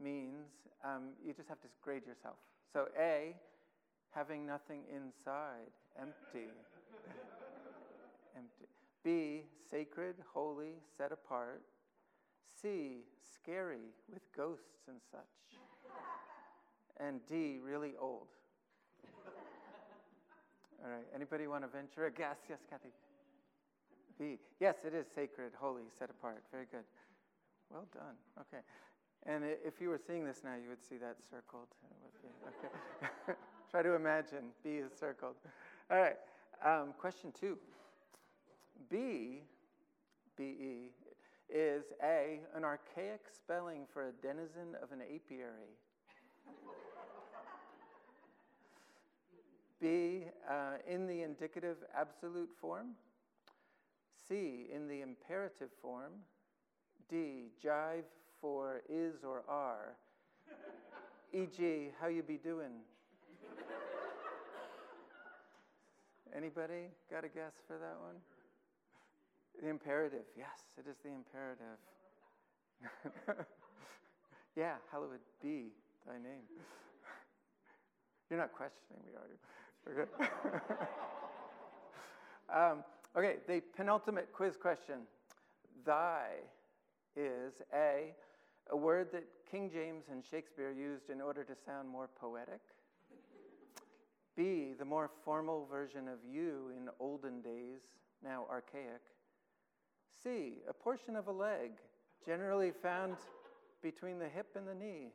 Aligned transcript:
means 0.00 0.46
um, 0.84 1.10
you 1.24 1.32
just 1.32 1.48
have 1.48 1.60
to 1.60 1.68
grade 1.82 2.06
yourself. 2.06 2.36
So, 2.72 2.86
A, 2.98 3.34
having 4.10 4.46
nothing 4.46 4.82
inside, 4.94 5.72
empty. 5.98 6.48
empty. 8.36 8.66
B, 9.04 9.42
sacred, 9.70 10.16
holy, 10.32 10.74
set 10.96 11.12
apart. 11.12 11.62
C, 12.62 13.04
scary 13.34 13.92
with 14.12 14.22
ghosts 14.36 14.88
and 14.88 14.98
such. 15.10 15.20
And 17.00 17.20
D, 17.28 17.60
really 17.64 17.92
old. 18.00 18.26
All 20.84 20.90
right, 20.90 21.06
anybody 21.14 21.46
want 21.46 21.62
to 21.62 21.68
venture 21.68 22.06
a 22.06 22.10
guess? 22.10 22.38
Yes, 22.48 22.58
Kathy. 22.68 22.88
B. 24.18 24.38
Yes, 24.58 24.74
it 24.84 24.94
is 24.94 25.06
sacred, 25.14 25.52
holy, 25.56 25.84
set 25.96 26.10
apart. 26.10 26.42
Very 26.50 26.66
good. 26.72 26.82
Well 27.70 27.86
done. 27.94 28.16
Okay. 28.40 28.62
And 29.26 29.44
if 29.44 29.80
you 29.80 29.88
were 29.88 29.98
seeing 29.98 30.24
this 30.24 30.40
now, 30.44 30.54
you 30.54 30.68
would 30.68 30.82
see 30.82 30.96
that 30.96 31.16
circled. 31.30 31.68
Okay. 32.46 33.34
Try 33.70 33.82
to 33.82 33.94
imagine 33.94 34.50
B 34.62 34.70
is 34.70 34.92
circled. 34.98 35.34
All 35.90 35.98
right. 35.98 36.16
Um, 36.64 36.94
question 36.98 37.32
two. 37.38 37.58
B, 38.90 39.42
B-E, 40.36 40.90
is 41.50 41.84
A, 42.02 42.40
an 42.54 42.64
archaic 42.64 43.22
spelling 43.30 43.86
for 43.92 44.08
a 44.08 44.12
denizen 44.22 44.76
of 44.82 44.92
an 44.92 45.00
apiary. 45.02 45.74
B, 49.80 50.24
uh, 50.48 50.78
in 50.86 51.06
the 51.06 51.22
indicative 51.22 51.76
absolute 51.96 52.50
form. 52.60 52.94
C, 54.28 54.66
in 54.74 54.88
the 54.88 55.02
imperative 55.02 55.70
form. 55.80 56.12
D, 57.08 57.50
jive 57.64 58.04
for 58.40 58.82
is 58.88 59.24
or 59.24 59.42
are. 59.48 59.96
E.g., 61.32 61.90
how 62.00 62.06
you 62.08 62.22
be 62.22 62.36
doing? 62.36 62.80
Anybody 66.36 66.88
got 67.10 67.24
a 67.24 67.28
guess 67.28 67.54
for 67.66 67.78
that 67.78 67.96
one? 68.00 68.16
The 69.62 69.68
imperative, 69.68 70.24
yes, 70.36 70.60
it 70.78 70.88
is 70.88 70.96
the 71.02 71.10
imperative. 71.10 71.78
yeah, 74.56 74.74
hallowed 74.90 75.20
be 75.42 75.72
thy 76.06 76.14
name. 76.14 76.44
You're 78.30 78.38
not 78.38 78.52
questioning 78.52 79.02
me, 79.04 79.12
are 79.16 79.26
you? 79.28 79.38
um, 82.54 82.84
okay, 83.16 83.36
the 83.46 83.62
penultimate 83.74 84.32
quiz 84.32 84.56
question. 84.56 85.06
Thy 85.84 86.32
is 87.16 87.62
A, 87.74 88.14
a 88.70 88.76
word 88.76 89.08
that 89.12 89.24
King 89.50 89.70
James 89.72 90.04
and 90.10 90.22
Shakespeare 90.24 90.70
used 90.70 91.10
in 91.10 91.20
order 91.20 91.44
to 91.44 91.54
sound 91.66 91.88
more 91.88 92.08
poetic. 92.20 92.60
B, 94.36 94.74
the 94.78 94.84
more 94.84 95.10
formal 95.24 95.66
version 95.70 96.06
of 96.06 96.18
you 96.30 96.70
in 96.76 96.88
olden 97.00 97.40
days, 97.40 97.80
now 98.22 98.46
archaic. 98.50 99.00
C, 100.22 100.58
a 100.68 100.72
portion 100.72 101.16
of 101.16 101.28
a 101.28 101.32
leg, 101.32 101.72
generally 102.24 102.70
found 102.70 103.16
between 103.82 104.18
the 104.18 104.28
hip 104.28 104.48
and 104.56 104.66
the 104.66 104.74
knee. 104.74 105.08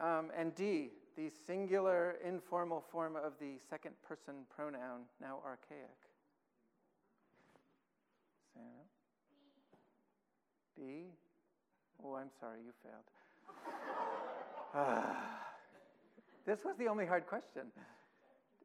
Um, 0.00 0.30
and 0.36 0.54
D, 0.54 0.90
the 1.16 1.30
singular 1.46 2.16
informal 2.26 2.82
form 2.90 3.16
of 3.16 3.32
the 3.38 3.58
second 3.68 3.94
person 4.06 4.34
pronoun, 4.54 5.02
now 5.20 5.38
archaic. 5.44 5.98
Sarah? 8.54 8.66
B? 10.76 11.12
Oh, 12.04 12.16
I'm 12.16 12.30
sorry, 12.40 12.58
you 12.64 12.72
failed. 12.82 13.04
this 16.46 16.64
was 16.64 16.76
the 16.76 16.88
only 16.88 17.06
hard 17.06 17.26
question. 17.26 17.70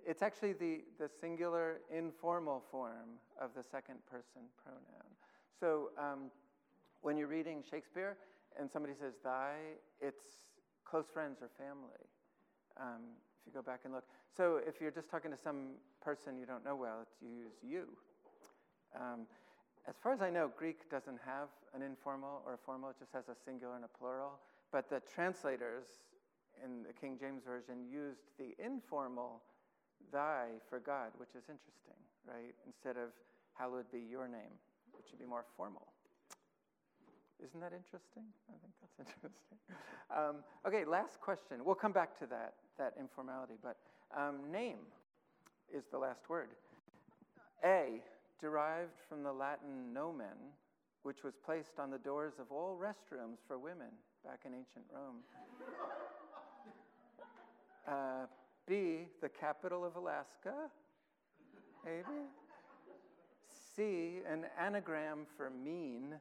It's 0.06 0.22
actually 0.22 0.54
the, 0.54 0.82
the 1.00 1.10
singular 1.10 1.82
informal 1.96 2.64
form 2.72 3.20
of 3.40 3.52
the 3.56 3.64
second 3.64 3.98
person 4.10 4.50
pronoun. 4.64 5.12
So 5.60 5.90
um, 6.00 6.32
when 7.02 7.18
you're 7.18 7.28
reading 7.28 7.64
Shakespeare 7.70 8.18
and 8.60 8.72
somebody 8.72 8.94
says 9.00 9.14
thy, 9.24 9.56
it's 10.02 10.24
close 10.86 11.06
friends 11.14 11.40
or 11.42 11.50
family. 11.58 12.08
Um, 12.80 13.18
if 13.40 13.48
you 13.48 13.52
go 13.54 13.62
back 13.62 13.82
and 13.84 13.94
look. 13.94 14.06
So 14.36 14.60
if 14.66 14.82
you're 14.82 14.92
just 14.92 15.10
talking 15.10 15.32
to 15.32 15.38
some 15.38 15.74
person 16.02 16.38
you 16.40 16.46
don't 16.46 16.66
know 16.66 16.76
well, 16.76 17.06
you 17.22 17.30
use 17.30 17.54
you. 17.62 17.88
Um, 18.96 19.28
as 19.88 19.96
far 20.02 20.12
as 20.12 20.22
I 20.22 20.30
know, 20.30 20.52
Greek 20.58 20.90
doesn't 20.90 21.20
have 21.26 21.48
an 21.74 21.82
informal 21.82 22.42
or 22.46 22.56
a 22.56 22.58
formal, 22.58 22.90
it 22.90 22.98
just 23.00 23.14
has 23.14 23.30
a 23.30 23.36
singular 23.46 23.76
and 23.76 23.86
a 23.86 23.98
plural. 23.98 24.40
But 24.72 24.90
the 24.90 25.02
translators 25.14 25.88
in 26.64 26.84
the 26.84 26.94
King 26.94 27.18
James 27.20 27.44
Version 27.46 27.88
used 27.90 28.28
the 28.38 28.52
informal 28.64 29.42
thy 30.12 30.60
for 30.70 30.80
God, 30.80 31.12
which 31.18 31.32
is 31.32 31.44
interesting, 31.48 32.00
right? 32.28 32.54
Instead 32.66 32.98
of 32.98 33.16
hallowed 33.54 33.90
be 33.92 34.00
your 34.00 34.28
name, 34.28 34.60
which 34.92 35.06
would 35.12 35.20
be 35.20 35.26
more 35.26 35.46
formal. 35.56 35.88
Isn't 37.44 37.62
that 37.62 37.72
interesting? 37.72 38.26
I 38.50 38.58
think 38.60 38.74
that's 38.82 39.00
interesting. 39.24 39.58
Um, 40.10 40.44
okay, 40.68 40.86
last 40.86 41.22
question. 41.22 41.64
We'll 41.64 41.76
come 41.76 41.92
back 41.92 42.18
to 42.20 42.26
that, 42.28 42.56
that 42.78 42.94
informality, 43.00 43.56
but 43.62 43.78
um, 44.16 44.52
name 44.52 44.80
is 45.74 45.86
the 45.92 45.98
last 45.98 46.30
word. 46.30 46.50
A, 47.64 48.02
derived 48.40 48.98
from 49.10 49.24
the 49.24 49.32
Latin 49.32 49.94
nomen, 49.94 50.54
which 51.04 51.24
was 51.24 51.34
placed 51.44 51.80
on 51.80 51.90
the 51.90 51.98
doors 51.98 52.34
of 52.40 52.52
all 52.52 52.78
restrooms 52.80 53.38
for 53.48 53.58
women 53.58 53.92
back 54.24 54.42
in 54.46 54.54
ancient 54.54 54.86
Rome. 54.94 55.22
Uh, 57.88 58.26
B, 58.68 59.08
the 59.22 59.30
capital 59.30 59.86
of 59.86 59.96
Alaska, 59.96 60.54
maybe. 61.86 62.20
C, 63.78 64.20
an 64.30 64.46
anagram 64.60 65.26
for 65.38 65.50
mean. 65.50 66.16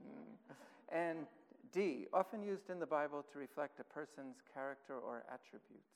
Hmm. 0.00 0.96
And 0.96 1.26
D, 1.70 2.06
often 2.14 2.42
used 2.42 2.70
in 2.70 2.78
the 2.78 2.86
Bible 2.86 3.24
to 3.30 3.38
reflect 3.38 3.78
a 3.80 3.84
person's 3.84 4.36
character 4.54 4.94
or 4.94 5.24
attributes. 5.30 5.92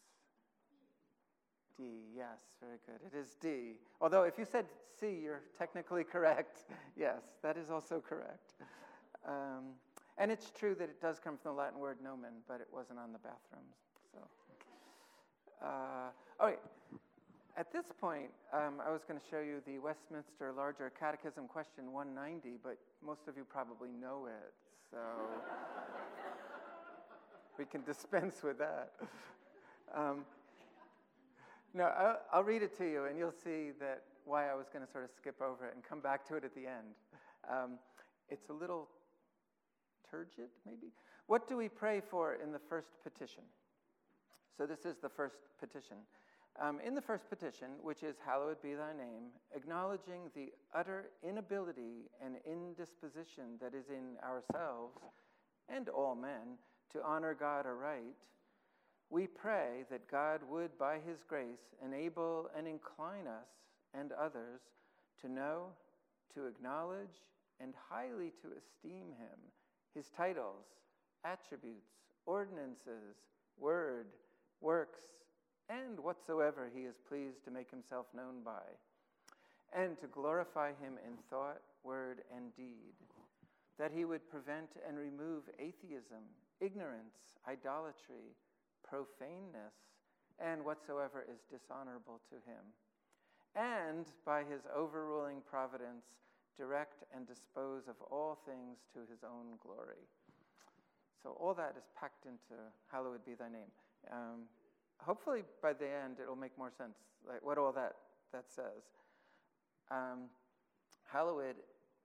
D, 1.76 1.84
yes, 2.16 2.40
very 2.60 2.78
good. 2.86 3.00
It 3.06 3.18
is 3.18 3.36
D. 3.40 3.78
Although 4.00 4.24
if 4.24 4.38
you 4.38 4.44
said 4.44 4.66
C, 4.98 5.18
you're 5.22 5.42
technically 5.58 6.04
correct. 6.04 6.64
yes, 6.96 7.22
that 7.42 7.56
is 7.56 7.70
also 7.70 8.00
correct. 8.00 8.54
Um, 9.26 9.74
and 10.18 10.30
it's 10.30 10.50
true 10.50 10.74
that 10.74 10.84
it 10.84 11.00
does 11.00 11.18
come 11.18 11.38
from 11.38 11.52
the 11.52 11.58
Latin 11.58 11.78
word 11.78 11.98
nomen, 12.02 12.42
but 12.46 12.60
it 12.60 12.68
wasn't 12.72 12.98
on 12.98 13.12
the 13.12 13.18
bathrooms. 13.18 13.76
So, 14.12 14.18
uh, 15.64 16.10
all 16.38 16.46
right. 16.46 16.60
At 17.56 17.72
this 17.72 17.86
point, 18.00 18.30
um, 18.52 18.74
I 18.86 18.90
was 18.90 19.02
going 19.06 19.18
to 19.18 19.26
show 19.30 19.40
you 19.40 19.60
the 19.66 19.78
Westminster 19.78 20.52
Larger 20.56 20.92
Catechism 20.98 21.48
question 21.48 21.92
190, 21.92 22.58
but 22.62 22.78
most 23.04 23.28
of 23.28 23.36
you 23.36 23.44
probably 23.44 23.90
know 23.90 24.26
it, 24.26 24.52
so 24.90 24.98
we 27.58 27.64
can 27.64 27.82
dispense 27.82 28.42
with 28.42 28.58
that. 28.58 28.92
Um, 29.94 30.24
no, 31.74 31.84
I'll, 31.84 32.20
I'll, 32.32 32.44
read 32.44 32.62
it 32.62 32.76
to 32.78 32.84
you, 32.84 33.04
and 33.04 33.18
you'll 33.18 33.32
see 33.32 33.70
that 33.80 34.02
why 34.24 34.50
I 34.50 34.54
was 34.54 34.66
going 34.72 34.84
to 34.84 34.90
sort 34.90 35.04
of 35.04 35.10
skip 35.16 35.40
over 35.40 35.66
it 35.66 35.74
and 35.74 35.84
come 35.84 36.00
back 36.00 36.26
to 36.28 36.36
it 36.36 36.44
at 36.44 36.54
the 36.54 36.66
end. 36.66 36.94
Um, 37.48 37.78
it's 38.28 38.48
a 38.48 38.52
little 38.52 38.88
turgid, 40.10 40.50
maybe. 40.66 40.92
What 41.26 41.48
do 41.48 41.56
we 41.56 41.68
pray 41.68 42.00
for 42.00 42.34
in 42.34 42.52
the 42.52 42.58
first 42.58 42.88
petition? 43.02 43.44
So 44.56 44.66
this 44.66 44.84
is 44.84 44.96
the 44.98 45.08
first 45.08 45.36
petition. 45.58 45.96
Um, 46.60 46.80
in 46.84 46.94
the 46.94 47.00
first 47.00 47.30
petition, 47.30 47.68
which 47.82 48.02
is 48.02 48.16
Hallowed 48.24 48.60
be 48.60 48.74
thy 48.74 48.92
name, 48.92 49.30
acknowledging 49.54 50.30
the 50.34 50.52
utter 50.74 51.10
inability 51.26 52.10
and 52.22 52.36
indisposition 52.44 53.56
that 53.60 53.74
is 53.74 53.88
in 53.88 54.16
ourselves 54.22 54.98
and 55.68 55.88
all 55.88 56.14
men 56.14 56.58
to 56.92 57.02
honor 57.04 57.34
God 57.34 57.66
aright, 57.66 58.16
we 59.10 59.26
pray 59.26 59.84
that 59.90 60.10
God 60.10 60.40
would, 60.48 60.78
by 60.78 60.94
his 60.94 61.24
grace, 61.28 61.74
enable 61.84 62.48
and 62.56 62.66
incline 62.68 63.26
us 63.26 63.48
and 63.92 64.12
others 64.12 64.60
to 65.20 65.28
know, 65.28 65.66
to 66.34 66.46
acknowledge, 66.46 67.18
and 67.60 67.74
highly 67.90 68.32
to 68.40 68.48
esteem 68.56 69.08
him, 69.18 69.38
his 69.94 70.08
titles, 70.16 70.64
attributes, 71.24 71.90
ordinances, 72.24 73.16
word, 73.58 74.06
works, 74.60 75.00
and 75.68 75.98
whatsoever 75.98 76.70
he 76.72 76.82
is 76.82 76.96
pleased 77.08 77.44
to 77.44 77.50
make 77.50 77.70
himself 77.70 78.06
known 78.14 78.42
by, 78.44 78.62
and 79.72 79.98
to 79.98 80.06
glorify 80.06 80.68
him 80.68 80.94
in 81.06 81.16
thought, 81.28 81.60
word, 81.82 82.22
and 82.34 82.54
deed, 82.56 82.94
that 83.78 83.92
he 83.92 84.04
would 84.04 84.30
prevent 84.30 84.70
and 84.86 84.96
remove 84.98 85.44
atheism, 85.58 86.22
ignorance, 86.60 87.38
idolatry, 87.48 88.36
profaneness, 88.82 89.74
and 90.38 90.64
whatsoever 90.64 91.24
is 91.28 91.40
dishonorable 91.50 92.20
to 92.30 92.36
him, 92.48 92.64
and 93.54 94.06
by 94.24 94.42
his 94.44 94.62
overruling 94.74 95.42
providence, 95.48 96.04
direct 96.56 97.04
and 97.14 97.26
dispose 97.26 97.88
of 97.88 97.96
all 98.10 98.38
things 98.46 98.78
to 98.92 99.00
his 99.10 99.24
own 99.24 99.56
glory. 99.62 100.04
So 101.22 101.36
all 101.40 101.54
that 101.54 101.74
is 101.76 101.84
packed 101.98 102.26
into 102.26 102.60
hallowed 102.90 103.24
be 103.24 103.34
thy 103.34 103.48
name. 103.48 103.70
Um, 104.10 104.48
hopefully 104.98 105.42
by 105.62 105.72
the 105.72 105.88
end 105.88 106.16
it'll 106.22 106.36
make 106.36 106.56
more 106.56 106.70
sense, 106.76 106.96
like 107.26 107.44
what 107.44 107.58
all 107.58 107.72
that, 107.72 107.96
that 108.32 108.44
says. 108.48 108.84
Um, 109.90 110.30
hallowed, 111.10 111.56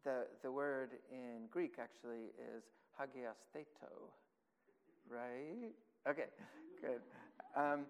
the, 0.03 0.25
the 0.41 0.51
word 0.51 0.91
in 1.11 1.47
Greek 1.51 1.75
actually 1.79 2.31
is 2.39 2.63
hagiastheto, 2.99 4.11
right? 5.09 5.73
Okay, 6.07 6.29
good. 6.81 7.01
Um, 7.57 7.85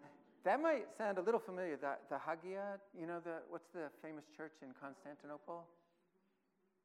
that 0.45 0.61
might 0.61 0.87
sound 0.97 1.17
a 1.17 1.21
little 1.21 1.39
familiar. 1.39 1.75
The, 1.75 1.99
the 2.09 2.17
Hagia, 2.17 2.79
you 2.97 3.05
know, 3.05 3.19
the, 3.19 3.43
what's 3.49 3.67
the 3.73 3.91
famous 4.01 4.23
church 4.37 4.53
in 4.61 4.69
Constantinople? 4.79 5.65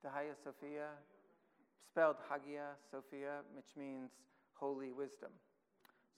The 0.02 0.10
Hagia 0.10 0.34
Sophia, 0.42 0.88
spelled 1.86 2.16
Hagia 2.28 2.74
Sophia, 2.90 3.46
which 3.54 3.76
means 3.78 4.10
holy 4.54 4.90
wisdom. 4.90 5.30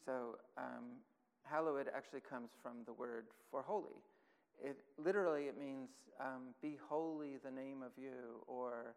So, 0.06 0.38
um, 0.56 0.96
hallowed 1.44 1.88
actually 1.94 2.20
comes 2.20 2.50
from 2.62 2.84
the 2.86 2.92
word 2.92 3.26
for 3.50 3.60
holy. 3.60 4.00
It 4.62 4.78
literally 4.96 5.44
it 5.44 5.58
means 5.58 5.90
um, 6.20 6.54
be 6.62 6.78
holy 6.88 7.36
the 7.44 7.50
name 7.50 7.82
of 7.82 7.92
you, 8.00 8.40
or 8.46 8.94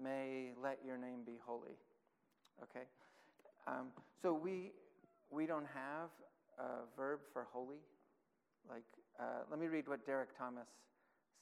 may 0.00 0.52
let 0.62 0.78
your 0.86 0.96
name 0.96 1.20
be 1.26 1.38
holy. 1.44 1.76
Okay, 2.62 2.86
um, 3.66 3.88
so 4.22 4.32
we 4.32 4.72
we 5.30 5.46
don't 5.46 5.66
have 5.74 6.10
a 6.58 6.84
verb 6.96 7.20
for 7.32 7.46
holy. 7.52 7.80
Like, 8.68 8.84
uh, 9.18 9.46
let 9.50 9.58
me 9.58 9.66
read 9.66 9.88
what 9.88 10.04
Derek 10.04 10.36
Thomas 10.36 10.68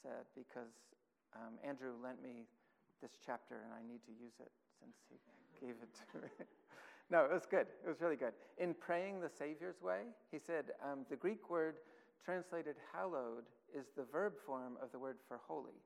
said 0.02 0.28
because 0.36 0.72
um, 1.34 1.58
Andrew 1.66 1.92
lent 2.02 2.22
me 2.22 2.46
this 3.02 3.12
chapter 3.24 3.56
and 3.64 3.72
I 3.72 3.82
need 3.86 4.04
to 4.06 4.12
use 4.12 4.34
it 4.40 4.52
since 4.78 4.96
he 5.08 5.16
gave 5.60 5.76
it 5.82 5.90
to 6.12 6.18
me. 6.22 6.28
no, 7.10 7.24
it 7.24 7.32
was 7.32 7.46
good. 7.46 7.66
It 7.84 7.88
was 7.88 8.00
really 8.00 8.16
good. 8.16 8.32
In 8.58 8.74
praying 8.74 9.20
the 9.20 9.28
Savior's 9.28 9.80
way, 9.82 10.14
he 10.30 10.38
said 10.38 10.66
um, 10.84 11.06
the 11.10 11.16
Greek 11.16 11.50
word 11.50 11.76
translated 12.24 12.76
hallowed 12.92 13.44
is 13.74 13.86
the 13.96 14.04
verb 14.04 14.34
form 14.44 14.76
of 14.82 14.92
the 14.92 14.98
word 14.98 15.16
for 15.26 15.40
holy. 15.46 15.80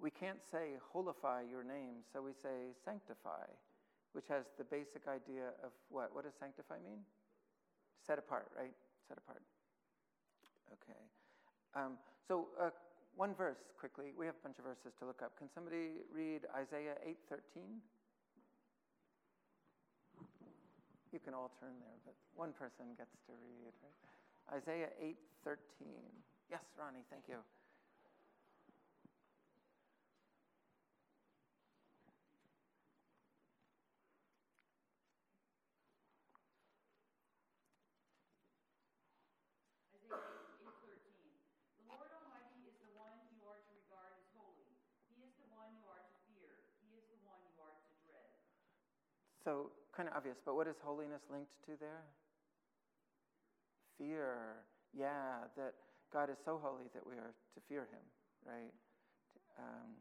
We 0.00 0.10
can't 0.10 0.42
say 0.42 0.78
holify 0.94 1.42
your 1.48 1.64
name, 1.64 2.06
so 2.12 2.22
we 2.22 2.32
say 2.32 2.72
sanctify, 2.84 3.50
which 4.12 4.28
has 4.28 4.46
the 4.56 4.64
basic 4.64 5.08
idea 5.08 5.50
of 5.64 5.72
what? 5.88 6.14
What 6.14 6.24
does 6.24 6.34
sanctify 6.38 6.76
mean? 6.84 7.02
Set 8.06 8.18
apart, 8.18 8.48
right? 8.56 8.74
Set 9.06 9.18
apart. 9.18 9.42
Okay. 10.72 11.00
Um, 11.74 11.98
so 12.26 12.48
uh, 12.60 12.70
one 13.16 13.34
verse 13.34 13.58
quickly. 13.78 14.12
We 14.16 14.26
have 14.26 14.36
a 14.40 14.42
bunch 14.42 14.58
of 14.58 14.64
verses 14.64 14.92
to 15.00 15.06
look 15.06 15.22
up. 15.22 15.36
Can 15.38 15.48
somebody 15.54 16.04
read 16.12 16.46
Isaiah 16.54 16.96
8:13? 17.30 17.82
You 21.12 21.20
can 21.20 21.32
all 21.32 21.50
turn 21.58 21.72
there, 21.80 21.98
but 22.04 22.14
one 22.36 22.52
person 22.52 22.92
gets 22.96 23.16
to 23.26 23.32
read. 23.40 23.72
Right? 23.82 24.62
Isaiah 24.62 24.92
8:13. 25.44 25.56
Yes, 26.50 26.64
Ronnie. 26.78 27.04
Thank 27.10 27.28
you. 27.28 27.40
So, 49.48 49.72
kind 49.96 50.10
of 50.10 50.14
obvious, 50.14 50.36
but 50.44 50.56
what 50.60 50.68
is 50.68 50.76
holiness 50.84 51.24
linked 51.32 51.56
to 51.64 51.72
there? 51.80 52.04
Fear. 53.96 54.60
Yeah, 54.92 55.48
that 55.56 55.72
God 56.12 56.28
is 56.28 56.36
so 56.44 56.60
holy 56.60 56.92
that 56.92 57.00
we 57.00 57.16
are 57.16 57.32
to 57.32 57.60
fear 57.66 57.88
him, 57.88 58.04
right? 58.44 58.76
Um, 59.56 59.96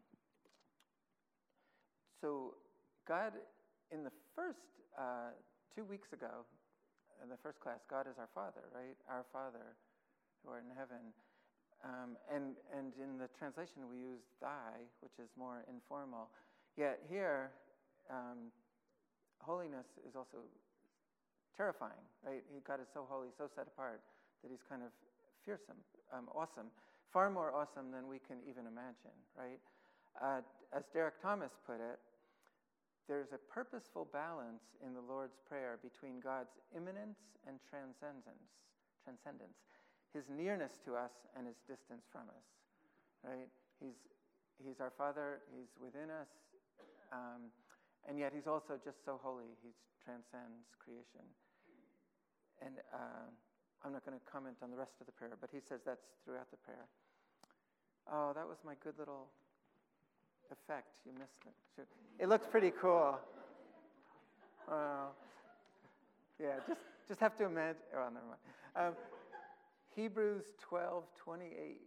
so, 2.19 2.55
God, 3.07 3.39
in 3.89 4.03
the 4.03 4.11
first, 4.35 4.59
uh, 4.99 5.31
two 5.73 5.85
weeks 5.85 6.11
ago, 6.11 6.43
in 7.23 7.29
the 7.29 7.39
first 7.41 7.61
class, 7.61 7.79
God 7.89 8.03
is 8.03 8.19
our 8.19 8.27
Father, 8.35 8.67
right? 8.75 8.99
Our 9.07 9.23
Father 9.31 9.79
who 10.43 10.51
art 10.51 10.65
in 10.69 10.75
heaven. 10.75 11.15
Um, 11.87 12.19
and, 12.27 12.59
and 12.75 12.91
in 12.99 13.17
the 13.17 13.29
translation, 13.39 13.87
we 13.89 13.95
use 13.95 14.27
thy, 14.41 14.91
which 14.99 15.15
is 15.23 15.31
more 15.39 15.63
informal. 15.71 16.27
Yet 16.75 16.99
here, 17.07 17.51
um, 18.11 18.51
holiness 19.39 19.87
is 20.07 20.15
also 20.15 20.43
terrifying, 21.55 22.05
right? 22.25 22.43
He, 22.53 22.61
God 22.61 22.79
is 22.81 22.87
so 22.93 23.05
holy, 23.09 23.29
so 23.37 23.49
set 23.49 23.67
apart, 23.67 24.01
that 24.43 24.49
he's 24.51 24.63
kind 24.69 24.81
of 24.85 24.93
fearsome, 25.45 25.81
um, 26.13 26.29
awesome, 26.35 26.69
far 27.11 27.29
more 27.29 27.53
awesome 27.55 27.89
than 27.91 28.07
we 28.07 28.19
can 28.19 28.37
even 28.45 28.67
imagine, 28.69 29.15
right? 29.33 29.59
Uh, 30.21 30.41
as 30.75 30.83
Derek 30.93 31.21
Thomas 31.21 31.51
put 31.65 31.81
it, 31.81 31.99
there's 33.07 33.31
a 33.31 33.39
purposeful 33.39 34.05
balance 34.11 34.75
in 34.85 34.93
the 34.93 35.01
Lord's 35.01 35.39
Prayer 35.47 35.79
between 35.81 36.19
God's 36.19 36.51
immanence 36.75 37.17
and 37.47 37.55
transcendence, 37.63 38.51
transcendence, 39.03 39.55
his 40.13 40.27
nearness 40.27 40.83
to 40.83 40.99
us 40.99 41.15
and 41.37 41.47
his 41.47 41.55
distance 41.63 42.03
from 42.11 42.27
us, 42.27 42.47
right? 43.23 43.47
He's, 43.79 43.95
he's 44.59 44.83
our 44.83 44.91
Father, 44.91 45.39
he's 45.55 45.71
within 45.79 46.11
us. 46.11 46.27
Um, 47.15 47.47
and 48.05 48.19
yet 48.19 48.31
he's 48.35 48.47
also 48.47 48.77
just 48.83 49.03
so 49.03 49.19
holy, 49.23 49.57
he 49.63 49.73
transcends 50.03 50.69
creation. 50.77 51.25
And 52.61 52.77
uh, 52.93 53.27
I'm 53.83 53.93
not 53.93 54.05
going 54.05 54.17
to 54.17 54.23
comment 54.29 54.57
on 54.61 54.71
the 54.71 54.77
rest 54.77 54.93
of 54.99 55.05
the 55.05 55.13
prayer, 55.13 55.33
but 55.39 55.49
he 55.51 55.59
says 55.59 55.81
that's 55.85 56.05
throughout 56.25 56.49
the 56.51 56.57
prayer. 56.57 56.85
Oh, 58.11 58.31
that 58.33 58.47
was 58.47 58.57
my 58.65 58.73
good 58.83 58.97
little 58.97 59.27
effect. 60.51 60.87
You 61.05 61.11
missed 61.13 61.43
it. 61.45 61.87
It 62.19 62.29
looks 62.29 62.47
pretty 62.47 62.71
cool. 62.71 63.19
Uh, 64.67 65.11
yeah, 66.41 66.59
just, 66.67 66.81
just 67.07 67.19
have 67.19 67.37
to 67.37 67.45
imagine. 67.45 67.81
Oh, 67.95 68.09
never 68.11 68.25
mind. 68.25 68.43
Um, 68.75 68.93
Hebrews 69.95 70.43
12, 70.61 71.03
28 71.23 71.81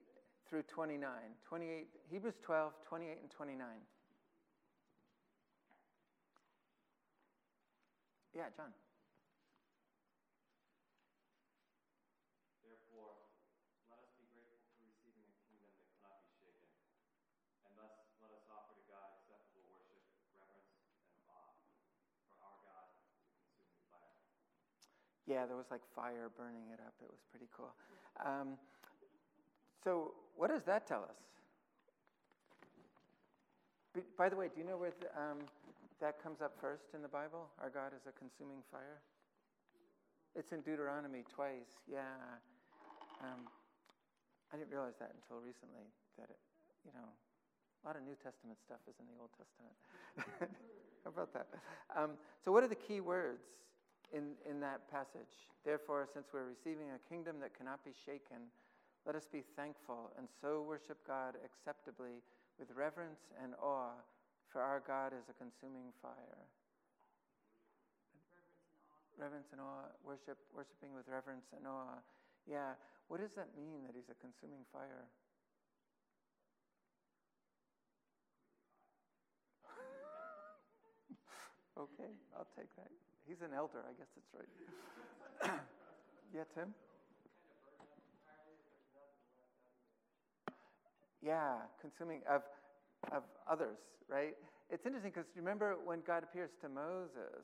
through 0.49 0.63
29. 0.63 1.09
28, 1.49 1.87
Hebrews 2.11 2.35
12, 2.43 2.73
28 2.89 3.19
and 3.23 3.31
29. 3.31 3.67
Yeah, 8.31 8.47
John. 8.55 8.71
Therefore, 12.63 13.27
let 13.91 13.99
us 14.07 14.15
be 14.15 14.31
grateful 14.31 14.63
for 14.71 14.87
receiving 14.87 15.27
a 15.27 15.35
kingdom 15.51 15.67
that 15.75 15.91
cannot 15.99 16.23
be 16.23 16.31
shaken, 16.39 16.71
and 17.67 17.75
thus 17.75 17.91
let 18.23 18.31
us 18.31 18.47
offer 18.55 18.79
to 18.79 18.85
God 18.87 19.03
acceptable 19.19 19.67
worship, 19.75 19.99
reverence, 20.31 20.71
and 21.11 21.27
awe, 21.27 21.59
for 22.31 22.39
our 22.39 22.55
God 22.63 22.87
is 22.95 23.03
a 23.03 23.19
consuming 23.19 23.83
fire. 23.91 24.15
Yeah, 25.27 25.51
there 25.51 25.59
was 25.59 25.67
like 25.75 25.83
fire 25.91 26.31
burning 26.31 26.71
it 26.71 26.79
up. 26.79 26.95
It 27.03 27.11
was 27.11 27.19
pretty 27.35 27.51
cool. 27.51 27.75
Um, 28.23 28.55
so, 29.83 30.15
what 30.39 30.55
does 30.55 30.63
that 30.71 30.87
tell 30.87 31.03
us? 31.03 31.19
By 34.17 34.29
the 34.31 34.37
way, 34.39 34.47
do 34.47 34.61
you 34.63 34.67
know 34.71 34.79
where 34.79 34.95
the, 35.03 35.11
um, 35.19 35.43
that 36.01 36.23
comes 36.23 36.41
up 36.41 36.57
first 36.61 36.97
in 36.97 37.03
the 37.03 37.13
Bible? 37.13 37.53
Our 37.61 37.69
God 37.69 37.93
is 37.93 38.09
a 38.09 38.15
consuming 38.17 38.65
fire? 38.73 39.05
It's 40.35 40.53
in 40.53 40.61
Deuteronomy 40.65 41.25
twice, 41.29 41.85
yeah. 41.85 42.41
Um, 43.21 43.53
I 44.53 44.57
didn't 44.57 44.73
realize 44.73 44.97
that 44.99 45.13
until 45.13 45.45
recently, 45.45 45.93
that, 46.17 46.33
it, 46.33 46.41
you 46.85 46.93
know, 46.97 47.05
a 47.05 47.83
lot 47.85 47.97
of 47.97 48.03
New 48.03 48.17
Testament 48.17 48.57
stuff 48.65 48.81
is 48.89 48.97
in 48.97 49.07
the 49.09 49.17
Old 49.21 49.33
Testament. 49.37 49.77
How 51.05 51.11
about 51.13 51.33
that? 51.37 51.49
Um, 51.93 52.17
so, 52.45 52.53
what 52.53 52.65
are 52.65 52.69
the 52.69 52.79
key 52.79 53.01
words 53.01 53.45
in, 54.13 54.37
in 54.49 54.61
that 54.61 54.89
passage? 54.91 55.49
Therefore, 55.65 56.09
since 56.13 56.29
we're 56.33 56.49
receiving 56.49 56.93
a 56.97 57.01
kingdom 57.09 57.41
that 57.41 57.57
cannot 57.57 57.85
be 57.85 57.93
shaken, 57.93 58.49
let 59.05 59.17
us 59.17 59.27
be 59.27 59.43
thankful 59.57 60.13
and 60.17 60.29
so 60.41 60.61
worship 60.63 60.99
God 61.07 61.37
acceptably 61.45 62.21
with 62.59 62.69
reverence 62.77 63.33
and 63.43 63.55
awe 63.61 63.97
for 64.53 64.61
our 64.61 64.83
God 64.83 65.13
is 65.15 65.23
a 65.31 65.37
consuming 65.39 65.95
fire. 66.03 66.43
Reverence 69.19 69.47
and 69.53 69.61
awe, 69.61 69.87
worship, 70.03 70.39
worshiping 70.55 70.95
with 70.95 71.07
reverence 71.07 71.47
and 71.55 71.67
awe. 71.67 71.99
Yeah, 72.51 72.75
what 73.09 73.21
does 73.21 73.35
that 73.39 73.55
mean 73.55 73.87
that 73.87 73.95
he's 73.95 74.09
a 74.11 74.15
consuming 74.19 74.65
fire? 74.73 75.07
okay, 81.79 82.11
I'll 82.35 82.49
take 82.59 82.75
that. 82.77 82.91
He's 83.29 83.43
an 83.43 83.55
elder, 83.55 83.85
I 83.87 83.93
guess 83.95 84.09
that's 84.17 84.33
right. 84.35 84.49
yeah, 86.35 86.45
Tim? 86.55 86.75
Yeah, 91.21 91.69
consuming 91.85 92.25
of 92.25 92.41
of 93.13 93.23
others, 93.51 93.79
right? 94.09 94.35
It's 94.71 94.87
interesting 94.87 95.11
because 95.11 95.31
remember 95.35 95.77
when 95.85 96.01
God 96.07 96.23
appears 96.23 96.51
to 96.61 96.69
Moses, 96.69 97.43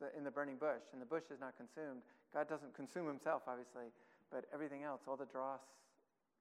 the, 0.00 0.08
in 0.16 0.24
the 0.24 0.30
burning 0.30 0.56
bush, 0.56 0.82
and 0.92 1.02
the 1.02 1.06
bush 1.06 1.28
is 1.30 1.38
not 1.38 1.56
consumed. 1.56 2.02
God 2.32 2.48
doesn't 2.48 2.74
consume 2.74 3.06
himself, 3.06 3.42
obviously, 3.46 3.92
but 4.32 4.44
everything 4.54 4.82
else, 4.82 5.02
all 5.06 5.16
the 5.16 5.28
dross 5.28 5.60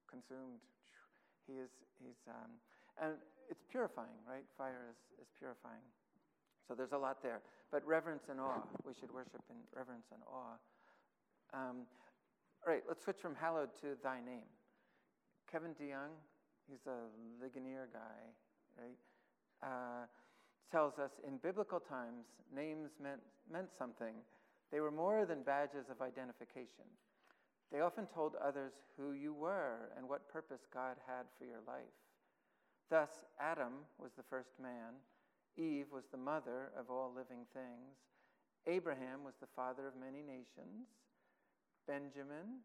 consumed. 0.10 0.64
He 1.48 1.60
is, 1.60 1.72
he's, 2.00 2.20
um, 2.30 2.52
and 3.02 3.14
it's 3.50 3.64
purifying, 3.70 4.20
right? 4.28 4.46
Fire 4.58 4.88
is, 4.90 5.00
is 5.22 5.30
purifying. 5.38 5.84
So 6.68 6.76
there's 6.76 6.94
a 6.94 6.98
lot 6.98 7.22
there. 7.22 7.42
But 7.72 7.86
reverence 7.86 8.24
and 8.30 8.40
awe. 8.40 8.64
We 8.86 8.94
should 8.94 9.12
worship 9.12 9.44
in 9.50 9.58
reverence 9.76 10.08
and 10.14 10.22
awe. 10.24 10.56
Um, 11.54 11.84
all 12.66 12.72
right, 12.72 12.84
let's 12.88 13.04
switch 13.04 13.18
from 13.18 13.36
hallowed 13.36 13.76
to 13.82 13.98
thy 14.04 14.22
name. 14.22 14.48
Kevin 15.52 15.72
DeYoung, 15.76 16.16
he's 16.70 16.86
a 16.88 17.12
Ligonier 17.44 17.90
guy, 17.92 18.32
right? 18.82 18.98
Uh, 19.62 20.06
tells 20.72 20.98
us 20.98 21.12
in 21.28 21.38
biblical 21.38 21.80
times, 21.80 22.26
names 22.56 22.90
meant, 23.02 23.22
meant 23.52 23.70
something. 23.78 24.16
They 24.72 24.80
were 24.80 24.92
more 24.92 25.26
than 25.26 25.44
badges 25.44 25.90
of 25.92 26.02
identification. 26.02 26.88
They 27.72 27.82
often 27.82 28.08
told 28.08 28.36
others 28.36 28.74
who 28.98 29.12
you 29.12 29.34
were 29.34 29.92
and 29.98 30.08
what 30.08 30.32
purpose 30.32 30.62
God 30.74 30.96
had 31.08 31.24
for 31.38 31.46
your 31.46 31.62
life. 31.68 31.96
Thus, 32.90 33.10
Adam 33.40 33.88
was 34.00 34.12
the 34.18 34.28
first 34.30 34.60
man, 34.62 35.00
Eve 35.56 35.88
was 35.92 36.04
the 36.12 36.18
mother 36.18 36.72
of 36.78 36.90
all 36.90 37.12
living 37.16 37.48
things, 37.54 37.96
Abraham 38.68 39.24
was 39.24 39.36
the 39.40 39.52
father 39.56 39.88
of 39.88 39.96
many 39.96 40.20
nations, 40.20 40.92
Benjamin 41.88 42.60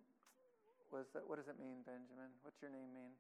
was 0.91 1.07
what 1.27 1.39
does 1.39 1.49
it 1.49 1.59
mean, 1.59 1.83
Benjamin? 1.83 2.31
What's 2.43 2.63
your 2.63 2.71
name 2.71 2.91
mean? 2.95 3.15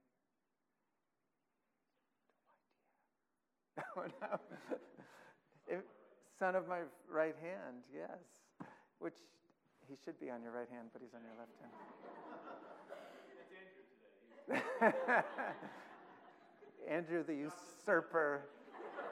Idea. 3.98 4.40
if, 5.68 5.80
son 6.38 6.54
of 6.54 6.68
my 6.68 6.80
right 7.10 7.34
hand, 7.40 7.82
yes. 7.94 8.18
Which 8.98 9.16
he 9.88 9.96
should 10.04 10.20
be 10.20 10.30
on 10.30 10.42
your 10.42 10.52
right 10.52 10.68
hand, 10.70 10.88
but 10.92 11.00
he's 11.02 11.14
on 11.14 11.22
your 11.22 11.34
left 11.38 11.52
hand. 11.60 11.72
Andrew 14.48 14.62
today. 15.06 15.22
Andrew 16.88 17.24
the 17.24 17.34
usurper. 17.34 18.42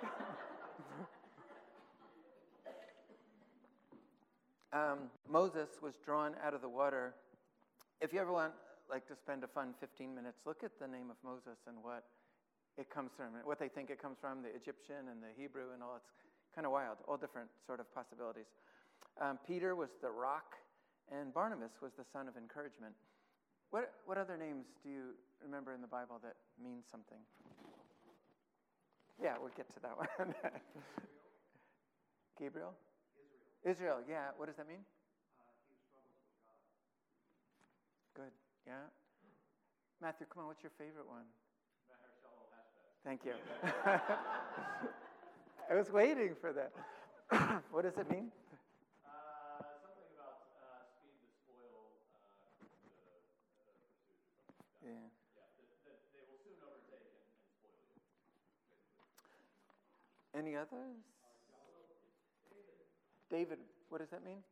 um, 4.73 5.11
Moses 5.29 5.69
was 5.83 5.95
drawn 6.05 6.37
out 6.45 6.55
of 6.55 6.61
the 6.63 6.69
water. 6.69 7.15
If 8.01 8.13
you 8.13 8.21
ever 8.21 8.33
want 8.33 8.53
like 8.91 9.07
to 9.09 9.17
spend 9.17 9.43
a 9.45 9.49
fun 9.49 9.75
15 9.81 10.15
minutes, 10.15 10.39
look 10.47 10.63
at 10.63 10.79
the 10.81 10.87
name 10.87 11.11
of 11.11 11.17
Moses 11.25 11.59
and 11.67 11.77
what 11.83 12.05
it 12.77 12.91
comes 12.91 13.11
from, 13.17 13.39
what 13.45 13.59
they 13.59 13.69
think 13.69 13.91
it 13.91 14.01
comes 14.03 14.19
from, 14.21 14.43
the 14.43 14.51
Egyptian 14.51 15.07
and 15.11 15.23
the 15.23 15.31
Hebrew 15.37 15.75
and 15.75 15.83
all. 15.83 15.97
It's 15.97 16.11
kind 16.55 16.67
of 16.67 16.73
wild, 16.73 16.99
all 17.07 17.17
different 17.17 17.49
sort 17.67 17.79
of 17.79 17.87
possibilities. 17.95 18.51
Um, 19.21 19.39
Peter 19.47 19.75
was 19.75 19.91
the 20.03 20.11
rock, 20.11 20.55
and 21.11 21.33
Barnabas 21.33 21.79
was 21.83 21.93
the 21.99 22.05
son 22.13 22.27
of 22.27 22.37
encouragement. 22.37 22.95
What, 23.71 23.91
what 24.07 24.19
other 24.19 24.37
names 24.37 24.67
do 24.83 24.91
you 24.91 25.15
remember 25.43 25.75
in 25.75 25.81
the 25.81 25.91
Bible 25.91 26.19
that 26.23 26.35
mean 26.63 26.83
something? 26.91 27.19
Yeah, 29.23 29.35
we'll 29.39 29.55
get 29.57 29.71
to 29.75 29.81
that 29.81 29.99
one. 29.99 30.35
Gabriel? 32.39 32.75
Israel. 33.63 33.99
Israel, 33.99 33.99
yeah. 34.09 34.35
What 34.37 34.47
does 34.47 34.57
that 34.57 34.69
mean? 34.69 34.83
Good, 38.15 38.35
yeah. 38.67 38.91
Matthew, 40.03 40.27
come 40.27 40.43
on, 40.43 40.47
what's 40.49 40.63
your 40.63 40.75
favorite 40.79 41.09
one? 41.09 41.27
Thank 43.05 43.25
you. 43.25 43.33
I 45.71 45.75
was 45.75 45.91
waiting 45.91 46.35
for 46.41 46.53
that. 46.53 46.73
what 47.71 47.83
does 47.83 47.99
it 47.99 48.11
mean? 48.11 48.33
Uh, 49.05 49.61
something 49.61 50.09
about 50.17 50.41
uh, 50.57 50.85
speed 50.89 51.13
to 51.21 51.37
spoil 51.37 51.85
uh. 51.93 52.25
Yeah. 54.83 54.91
Yeah, 54.91 55.01
you. 60.35 60.39
Any 60.41 60.57
others? 60.57 61.05
David, 63.31 63.59
what 63.91 63.99
does 64.01 64.11
that 64.11 64.25
mean? 64.25 64.43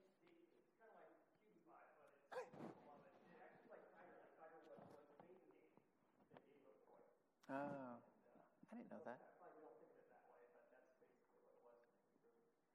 Oh, 7.50 8.11
know 8.92 9.00
that. 9.08 9.20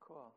Cool. 0.01 0.33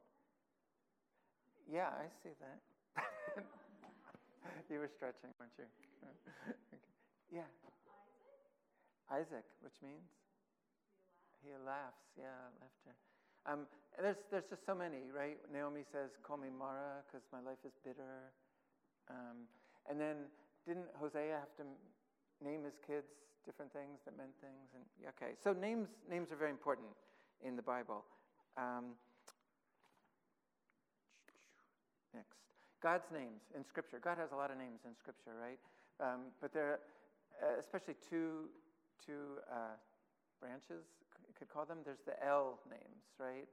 Yeah, 1.73 1.89
I 1.89 2.13
see 2.21 2.37
that. 2.37 2.61
you 4.71 4.79
were 4.79 4.91
stretching, 4.93 5.33
weren't 5.41 5.57
you? 5.57 5.65
okay. 6.05 6.81
Yeah. 7.33 7.49
Isaac, 9.09 9.47
which 9.65 9.79
means? 9.81 10.05
He 11.41 11.57
laughs, 11.65 12.05
yeah, 12.21 12.53
laughter. 12.61 12.95
Um, 13.49 13.65
there's, 13.97 14.21
there's 14.29 14.45
just 14.51 14.67
so 14.67 14.75
many, 14.75 15.09
right? 15.09 15.41
Naomi 15.49 15.89
says, 15.89 16.13
Call 16.21 16.37
me 16.37 16.53
Mara 16.53 17.01
because 17.09 17.25
my 17.33 17.41
life 17.41 17.63
is 17.65 17.73
bitter. 17.81 18.29
Um, 19.09 19.49
and 19.89 19.97
then 19.97 20.29
didn't 20.69 20.93
Hosea 21.01 21.41
have 21.41 21.55
to 21.57 21.65
name 22.45 22.69
his 22.69 22.77
kids 22.85 23.09
different 23.45 23.73
things 23.73 24.01
that 24.05 24.17
meant 24.17 24.35
things? 24.41 24.71
And 24.75 24.85
okay, 25.17 25.35
so 25.43 25.53
names 25.53 25.89
names 26.09 26.33
are 26.33 26.37
very 26.37 26.51
important 26.51 26.89
in 27.45 27.57
the 27.57 27.63
Bible. 27.63 28.05
Um, 28.57 28.97
next, 32.15 32.39
God's 32.83 33.11
names 33.13 33.43
in 33.57 33.65
Scripture. 33.65 34.01
God 34.03 34.19
has 34.19 34.33
a 34.33 34.37
lot 34.37 34.51
of 34.51 34.59
names 34.59 34.81
in 34.85 34.97
Scripture, 34.97 35.33
right? 35.41 35.59
Um, 36.01 36.33
but 36.41 36.53
there, 36.53 36.81
are 37.43 37.57
uh, 37.57 37.61
especially 37.61 37.95
two 38.09 38.49
two 39.05 39.41
uh, 39.51 39.77
branches, 40.41 40.85
you 41.29 41.35
could 41.39 41.49
call 41.49 41.65
them. 41.65 41.79
There's 41.85 42.05
the 42.05 42.17
El 42.25 42.59
names, 42.69 43.05
right? 43.19 43.49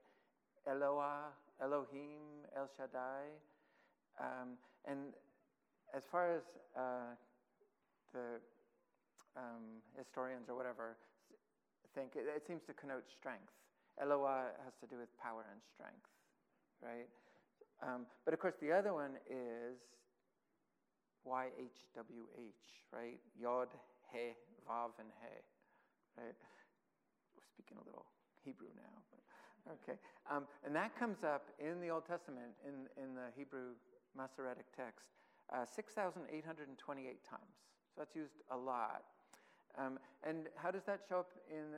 Eloah, 0.67 1.31
Elohim, 1.61 2.43
El 2.55 2.67
Shaddai, 2.75 3.31
um, 4.19 4.57
and 4.85 5.13
as 5.95 6.03
far 6.11 6.35
as 6.35 6.43
uh, 6.75 7.15
the 8.13 8.39
um, 9.37 9.85
historians 9.95 10.49
or 10.49 10.55
whatever 10.55 10.97
think, 11.97 12.13
it, 12.13 12.29
it, 12.29 12.45
seems 12.45 12.61
to 12.69 12.77
connote 12.77 13.09
strength. 13.09 13.49
Eloah 13.97 14.53
has 14.61 14.77
to 14.77 14.85
do 14.85 15.01
with 15.01 15.09
power 15.17 15.49
and 15.49 15.57
strength, 15.73 16.05
right? 16.77 17.09
Um, 17.81 18.05
but 18.21 18.37
of 18.37 18.39
course, 18.39 18.53
the 18.61 18.69
other 18.69 18.93
one 18.93 19.17
is 19.25 19.81
YHWH, 21.25 22.65
right? 22.93 23.17
Yod, 23.33 23.73
He, 24.13 24.37
Vav, 24.69 24.93
and 25.01 25.09
He, 25.25 25.33
right? 26.21 26.37
We're 27.33 27.49
speaking 27.49 27.81
a 27.81 27.85
little 27.89 28.05
Hebrew 28.45 28.69
now, 28.77 28.93
but 29.09 29.73
okay. 29.81 29.97
Um, 30.29 30.45
and 30.61 30.77
that 30.77 30.93
comes 30.93 31.25
up 31.25 31.49
in 31.57 31.81
the 31.81 31.89
Old 31.89 32.05
Testament, 32.05 32.53
in, 32.61 32.85
in 33.01 33.17
the 33.17 33.33
Hebrew 33.33 33.73
Masoretic 34.13 34.69
text, 34.77 35.09
uh, 35.49 35.65
6,828 35.65 36.29
times. 37.25 37.57
So 37.89 38.05
that's 38.05 38.13
used 38.15 38.37
a 38.53 38.57
lot. 38.57 39.16
Um, 39.77 39.99
and 40.25 40.49
how 40.55 40.71
does 40.71 40.83
that 40.87 41.01
show 41.07 41.19
up 41.19 41.29
in 41.49 41.77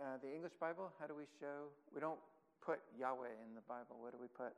uh, 0.00 0.18
the 0.22 0.32
English 0.32 0.52
Bible? 0.60 0.92
How 1.00 1.06
do 1.06 1.14
we 1.14 1.24
show? 1.40 1.66
We 1.92 2.00
don't 2.00 2.18
put 2.64 2.78
Yahweh 2.98 3.34
in 3.46 3.54
the 3.54 3.66
Bible. 3.68 3.98
What 4.00 4.12
do 4.12 4.18
we 4.20 4.28
put? 4.28 4.54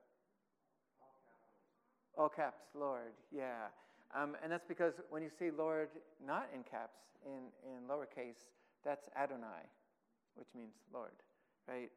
All 2.18 2.28
caps, 2.28 2.64
Lord, 2.74 3.16
yeah. 3.34 3.72
Um, 4.14 4.36
and 4.42 4.52
that's 4.52 4.66
because 4.68 4.92
when 5.08 5.22
you 5.22 5.30
see 5.38 5.50
Lord 5.50 5.88
not 6.24 6.48
in 6.54 6.62
caps, 6.62 7.00
in, 7.24 7.48
in 7.64 7.88
lowercase, 7.88 8.52
that's 8.84 9.08
Adonai, 9.16 9.64
which 10.34 10.48
means 10.54 10.74
Lord, 10.92 11.16
right? 11.66 11.90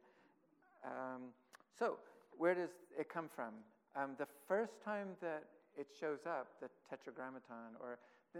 Um, 0.85 1.33
so, 1.77 1.97
where 2.37 2.55
does 2.55 2.69
it 2.97 3.09
come 3.09 3.27
from? 3.35 3.51
Um, 3.95 4.11
the 4.17 4.27
first 4.47 4.73
time 4.83 5.09
that 5.21 5.43
it 5.77 5.87
shows 5.99 6.19
up, 6.25 6.47
the 6.61 6.69
tetragrammaton, 6.89 7.75
or 7.81 7.99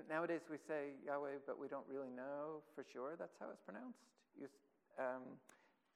nowadays 0.10 0.42
we 0.50 0.58
say 0.58 0.98
Yahweh, 1.06 1.46
but 1.48 1.60
we 1.60 1.68
don't 1.68 1.86
really 1.88 2.12
know 2.12 2.64
for 2.76 2.84
sure 2.84 3.16
that's 3.18 3.36
how 3.40 3.48
it's 3.52 3.62
pronounced. 3.62 4.00
You, 4.40 4.48
um, 5.00 5.40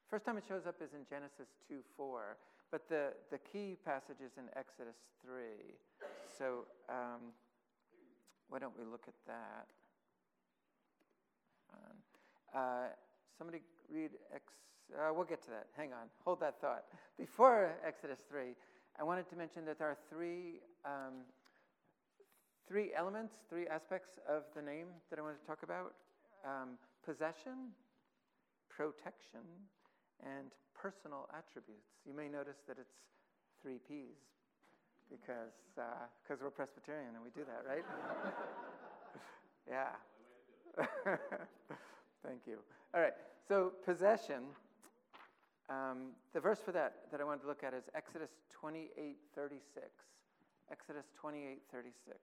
first 0.10 0.25
time 0.25 0.38
it 0.38 0.44
shows 0.48 0.65
up 0.68 0.75
is 0.82 0.94
in 0.94 1.06
Genesis 1.10 1.48
2 1.68 1.79
4, 1.98 2.38
but 2.72 2.88
the, 2.88 3.13
the 3.32 3.39
key 3.39 3.77
passage 3.84 4.22
is 4.24 4.32
in 4.38 4.46
Exodus 4.56 4.98
3. 5.25 5.75
So, 6.38 6.65
um, 6.88 7.34
why 8.50 8.60
don't 8.60 8.77
we 8.77 8.86
look 8.86 9.06
at 9.08 9.18
that? 9.27 9.68
Uh, 12.53 12.89
somebody 13.38 13.60
read 13.94 14.12
Ex. 14.34 14.44
Uh, 14.89 15.13
we'll 15.13 15.25
get 15.25 15.41
to 15.44 15.50
that. 15.51 15.68
Hang 15.77 15.94
on. 15.94 16.10
Hold 16.25 16.39
that 16.41 16.60
thought. 16.62 16.86
Before 17.18 17.75
Exodus 17.86 18.18
3, 18.29 18.56
I 19.00 19.03
wanted 19.03 19.29
to 19.29 19.36
mention 19.36 19.65
that 19.65 19.77
there 19.77 19.88
are 19.88 19.98
three, 20.10 20.62
um, 20.84 21.25
three 22.70 22.92
elements, 22.96 23.34
three 23.50 23.66
aspects 23.66 24.20
of 24.30 24.44
the 24.56 24.62
name 24.62 24.86
that 25.10 25.18
I 25.18 25.24
want 25.24 25.42
to 25.42 25.48
talk 25.48 25.64
about 25.64 25.96
um, 26.46 26.78
possession, 27.04 27.74
protection, 28.70 29.42
and 30.22 30.54
personal 30.78 31.28
attributes. 31.34 31.90
You 32.06 32.14
may 32.14 32.30
notice 32.30 32.62
that 32.68 32.78
it's 32.80 32.94
three 33.64 33.80
P's 33.88 34.22
because 35.10 35.58
uh, 35.82 36.06
we're 36.30 36.52
Presbyterian 36.52 37.16
and 37.16 37.24
we 37.24 37.32
do 37.34 37.42
that, 37.42 37.66
right? 37.66 37.84
yeah. 39.68 39.98
Thank 42.24 42.46
you. 42.46 42.60
All 42.94 43.02
right. 43.02 43.14
So 43.48 43.74
possession. 43.84 44.46
Um, 45.70 46.14
the 46.34 46.40
verse 46.40 46.60
for 46.64 46.72
that 46.72 47.10
that 47.12 47.20
I 47.22 47.24
wanted 47.24 47.42
to 47.42 47.48
look 47.48 47.64
at 47.64 47.74
is 47.74 47.84
Exodus 47.96 48.30
28 48.60 49.18
36. 49.36 49.86
Exodus 50.72 51.06
28 51.20 51.62
36. 51.72 52.18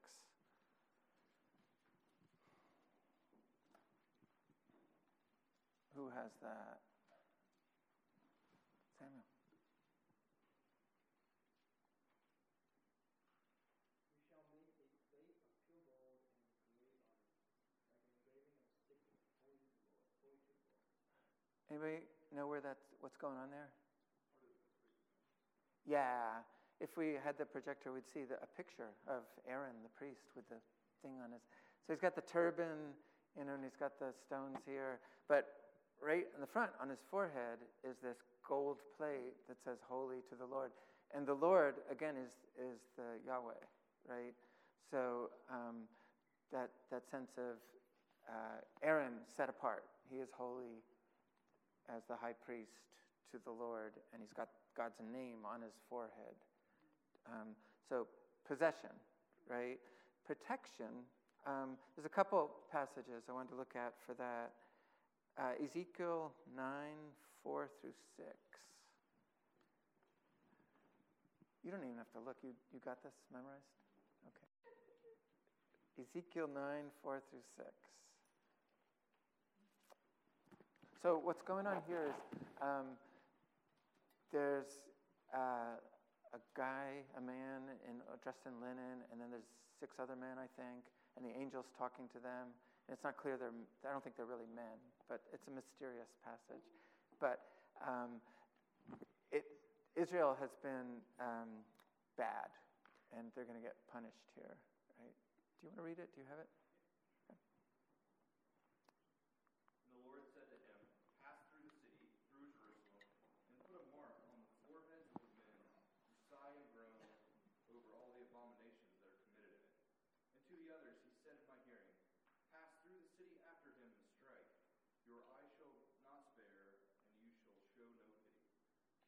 Who 5.96 6.12
has 6.12 6.28
that? 6.42 6.76
Samuel. 8.98 9.24
Anybody 21.70 22.04
know 22.34 22.46
where 22.46 22.60
that's 22.60 22.84
what's 23.00 23.16
going 23.16 23.36
on 23.40 23.48
there? 23.50 23.72
Yeah. 25.88 26.44
If 26.78 26.98
we 26.98 27.16
had 27.24 27.38
the 27.38 27.46
projector, 27.46 27.90
we'd 27.92 28.04
see 28.12 28.28
the, 28.28 28.36
a 28.44 28.46
picture 28.54 28.92
of 29.08 29.24
Aaron, 29.48 29.80
the 29.82 29.88
priest, 29.96 30.28
with 30.36 30.46
the 30.50 30.60
thing 31.00 31.16
on 31.24 31.32
his. 31.32 31.40
So 31.86 31.94
he's 31.94 32.02
got 32.02 32.14
the 32.14 32.20
turban, 32.20 32.92
you 33.38 33.46
know, 33.46 33.54
and 33.54 33.64
he's 33.64 33.80
got 33.80 33.98
the 33.98 34.12
stones 34.26 34.58
here. 34.66 35.00
But 35.28 35.65
right 36.02 36.26
in 36.34 36.40
the 36.40 36.46
front 36.46 36.70
on 36.80 36.88
his 36.88 36.98
forehead 37.10 37.58
is 37.84 37.96
this 38.02 38.16
gold 38.46 38.78
plate 38.96 39.34
that 39.48 39.56
says 39.64 39.78
"Holy 39.88 40.22
to 40.30 40.36
the 40.36 40.46
Lord," 40.46 40.70
and 41.14 41.26
the 41.26 41.34
Lord 41.34 41.76
again 41.90 42.14
is 42.16 42.32
is 42.56 42.78
the 42.96 43.18
Yahweh, 43.26 43.62
right? 44.08 44.34
So 44.90 45.30
um, 45.50 45.88
that 46.52 46.70
that 46.90 47.02
sense 47.10 47.30
of 47.38 47.58
uh, 48.28 48.58
Aaron 48.82 49.22
set 49.36 49.48
apart. 49.48 49.84
He 50.10 50.18
is 50.18 50.28
holy 50.36 50.82
as 51.88 52.02
the 52.08 52.16
high 52.16 52.34
priest 52.44 52.82
to 53.32 53.38
the 53.44 53.50
Lord, 53.50 53.94
and 54.12 54.22
he's 54.22 54.32
got 54.32 54.48
God's 54.76 54.98
name 55.12 55.46
on 55.46 55.62
his 55.62 55.74
forehead. 55.88 56.36
Um, 57.26 57.54
so, 57.88 58.06
possession, 58.46 58.90
right? 59.48 59.78
Protection. 60.26 61.06
Um, 61.46 61.78
there's 61.94 62.06
a 62.06 62.12
couple 62.12 62.50
passages 62.70 63.26
I 63.28 63.32
wanted 63.32 63.50
to 63.50 63.58
look 63.58 63.74
at 63.74 63.94
for 64.04 64.14
that. 64.14 64.50
Uh, 65.36 65.52
Ezekiel 65.60 66.32
9, 66.56 66.64
4 67.44 67.68
through 67.80 67.92
6. 68.16 68.28
You 71.62 71.70
don't 71.70 71.84
even 71.84 72.00
have 72.00 72.08
to 72.16 72.22
look. 72.24 72.36
You, 72.42 72.56
you 72.72 72.80
got 72.80 73.02
this 73.04 73.12
memorized? 73.28 73.68
Okay. 74.32 74.48
Ezekiel 76.00 76.48
9, 76.48 76.88
4 77.02 77.20
through 77.28 77.44
6. 77.58 77.68
So 81.02 81.20
what's 81.22 81.42
going 81.42 81.66
on 81.66 81.84
here 81.86 82.08
is 82.08 82.16
um, 82.64 82.96
there's 84.32 84.80
uh, 85.36 85.76
a 86.32 86.40
guy, 86.56 87.04
a 87.16 87.20
man 87.20 87.76
in, 87.84 88.00
dressed 88.24 88.42
in 88.48 88.56
linen, 88.58 89.04
and 89.12 89.20
then 89.20 89.28
there's 89.30 89.46
six 89.80 90.00
other 90.00 90.16
men, 90.16 90.40
I 90.40 90.48
think, 90.56 90.82
and 91.16 91.24
the 91.24 91.34
angel's 91.36 91.68
talking 91.76 92.08
to 92.16 92.18
them. 92.18 92.56
It's 92.90 93.02
not 93.02 93.18
clear 93.18 93.34
they're, 93.34 93.54
I 93.82 93.90
don't 93.90 94.02
think 94.02 94.14
they're 94.16 94.30
really 94.30 94.46
men, 94.54 94.78
but 95.10 95.20
it's 95.34 95.46
a 95.50 95.54
mysterious 95.54 96.10
passage. 96.22 96.62
But 97.18 97.42
um, 97.82 98.22
it, 99.34 99.42
Israel 99.98 100.36
has 100.38 100.54
been 100.62 101.02
um, 101.18 101.66
bad, 102.14 102.46
and 103.16 103.32
they're 103.34 103.48
going 103.48 103.58
to 103.58 103.64
get 103.64 103.74
punished 103.90 104.30
here, 104.38 104.54
right? 105.02 105.16
Do 105.58 105.66
you 105.66 105.68
want 105.74 105.82
to 105.82 105.86
read 105.86 105.98
it? 105.98 106.14
Do 106.14 106.22
you 106.22 106.28
have 106.30 106.38
it? 106.38 106.50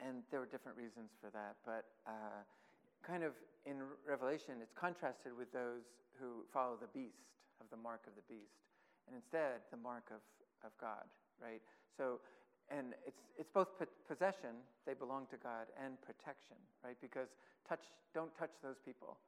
and 0.00 0.22
there 0.30 0.40
were 0.40 0.50
different 0.50 0.76
reasons 0.76 1.10
for 1.20 1.30
that, 1.30 1.56
but 1.64 1.84
uh, 2.06 2.42
kind 3.06 3.22
of 3.22 3.32
in 3.66 3.82
Revelation, 4.08 4.60
it's 4.62 4.72
contrasted 4.72 5.36
with 5.36 5.52
those 5.52 5.84
who 6.18 6.44
follow 6.52 6.76
the 6.80 6.88
beast, 6.92 7.28
of 7.60 7.68
the 7.68 7.76
mark 7.76 8.00
of 8.08 8.16
the 8.16 8.24
beast, 8.24 8.56
and 9.06 9.16
instead 9.16 9.60
the 9.70 9.76
mark 9.76 10.08
of, 10.08 10.24
of 10.64 10.72
God, 10.80 11.04
right? 11.40 11.60
So 11.96 12.20
and 12.70 12.94
it's, 13.04 13.20
it's 13.36 13.50
both 13.50 13.68
possession, 14.06 14.62
they 14.86 14.94
belong 14.94 15.26
to 15.30 15.36
God, 15.42 15.66
and 15.74 16.00
protection, 16.02 16.56
right? 16.84 16.96
Because 17.02 17.28
touch, 17.68 17.90
don't 18.14 18.30
touch 18.38 18.54
those 18.62 18.78
people. 18.84 19.18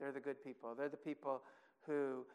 They're 0.00 0.12
the 0.12 0.20
good 0.20 0.42
people. 0.42 0.74
They're 0.76 0.90
the 0.90 0.96
people 0.98 1.42
who 1.86 2.26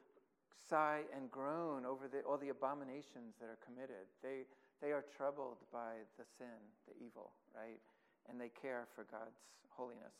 sigh 0.69 1.01
and 1.15 1.29
groan 1.29 1.85
over 1.85 2.07
the, 2.07 2.21
all 2.21 2.37
the 2.37 2.49
abominations 2.49 3.35
that 3.39 3.47
are 3.51 3.59
committed. 3.59 4.07
They, 4.23 4.47
they 4.83 4.91
are 4.91 5.05
troubled 5.15 5.63
by 5.71 6.03
the 6.19 6.27
sin, 6.37 6.59
the 6.91 6.93
evil, 6.99 7.31
right? 7.55 7.79
And 8.27 8.35
they 8.35 8.51
care 8.51 8.85
for 8.93 9.07
God's 9.07 9.39
holiness. 9.69 10.11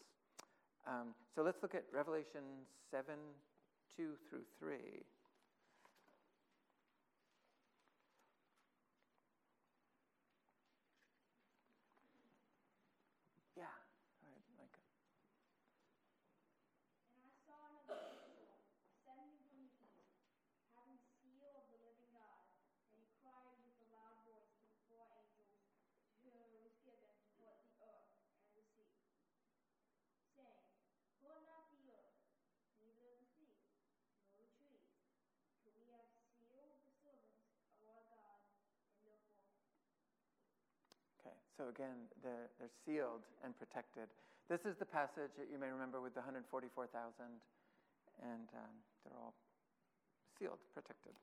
Um, 0.88 1.12
so 1.36 1.44
let's 1.44 1.62
look 1.62 1.76
at 1.76 1.84
Revelation 1.92 2.64
7 2.90 3.14
2 3.98 4.16
through 4.30 4.48
3. 4.60 5.04
So 41.54 41.70
again, 41.70 42.10
they're, 42.26 42.50
they're 42.58 42.74
sealed 42.86 43.30
and 43.46 43.54
protected. 43.58 44.10
This 44.50 44.66
is 44.66 44.76
the 44.76 44.90
passage 44.90 45.38
that 45.38 45.48
you 45.54 45.62
may 45.62 45.70
remember 45.70 46.02
with 46.02 46.18
the 46.18 46.26
144,000, 46.26 46.90
and 48.22 48.48
um, 48.58 48.76
they're 49.06 49.18
all 49.22 49.38
sealed, 50.38 50.60
protected. 50.74 51.14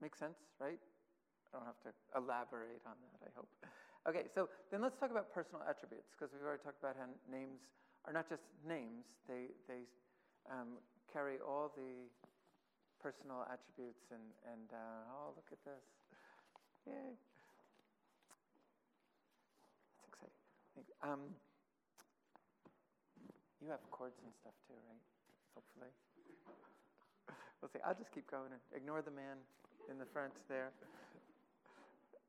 Makes 0.00 0.20
sense, 0.20 0.38
right? 0.60 0.78
I 0.78 1.48
don't 1.56 1.66
have 1.66 1.80
to 1.88 1.92
elaborate 2.14 2.84
on 2.86 2.94
that, 3.00 3.18
I 3.26 3.30
hope. 3.34 3.50
Okay, 4.08 4.32
so 4.32 4.48
then 4.72 4.80
let's 4.80 4.96
talk 4.96 5.10
about 5.10 5.28
personal 5.28 5.60
attributes, 5.68 6.08
because 6.16 6.32
we've 6.32 6.40
already 6.44 6.64
talked 6.64 6.80
about 6.80 6.96
how 6.96 7.04
names 7.28 7.60
are 8.08 8.12
not 8.12 8.28
just 8.28 8.44
names, 8.64 9.04
they, 9.28 9.52
they 9.68 9.84
um, 10.48 10.80
carry 11.12 11.36
all 11.44 11.68
the 11.76 12.08
personal 13.02 13.44
attributes, 13.44 14.08
and, 14.08 14.24
and 14.48 14.72
uh, 14.72 15.12
oh, 15.12 15.36
look 15.36 15.48
at 15.52 15.60
this. 15.64 15.84
Yay. 16.88 17.20
Um, 21.02 21.20
you 23.60 23.68
have 23.70 23.80
chords 23.90 24.20
and 24.24 24.32
stuff 24.36 24.52
too, 24.68 24.76
right? 24.88 25.04
Hopefully. 25.54 25.92
we'll 27.60 27.68
see. 27.72 27.80
I'll 27.84 27.96
just 27.96 28.12
keep 28.12 28.30
going 28.30 28.52
and 28.52 28.60
ignore 28.76 29.00
the 29.02 29.10
man 29.10 29.40
in 29.88 29.98
the 29.98 30.04
front 30.04 30.32
there. 30.48 30.72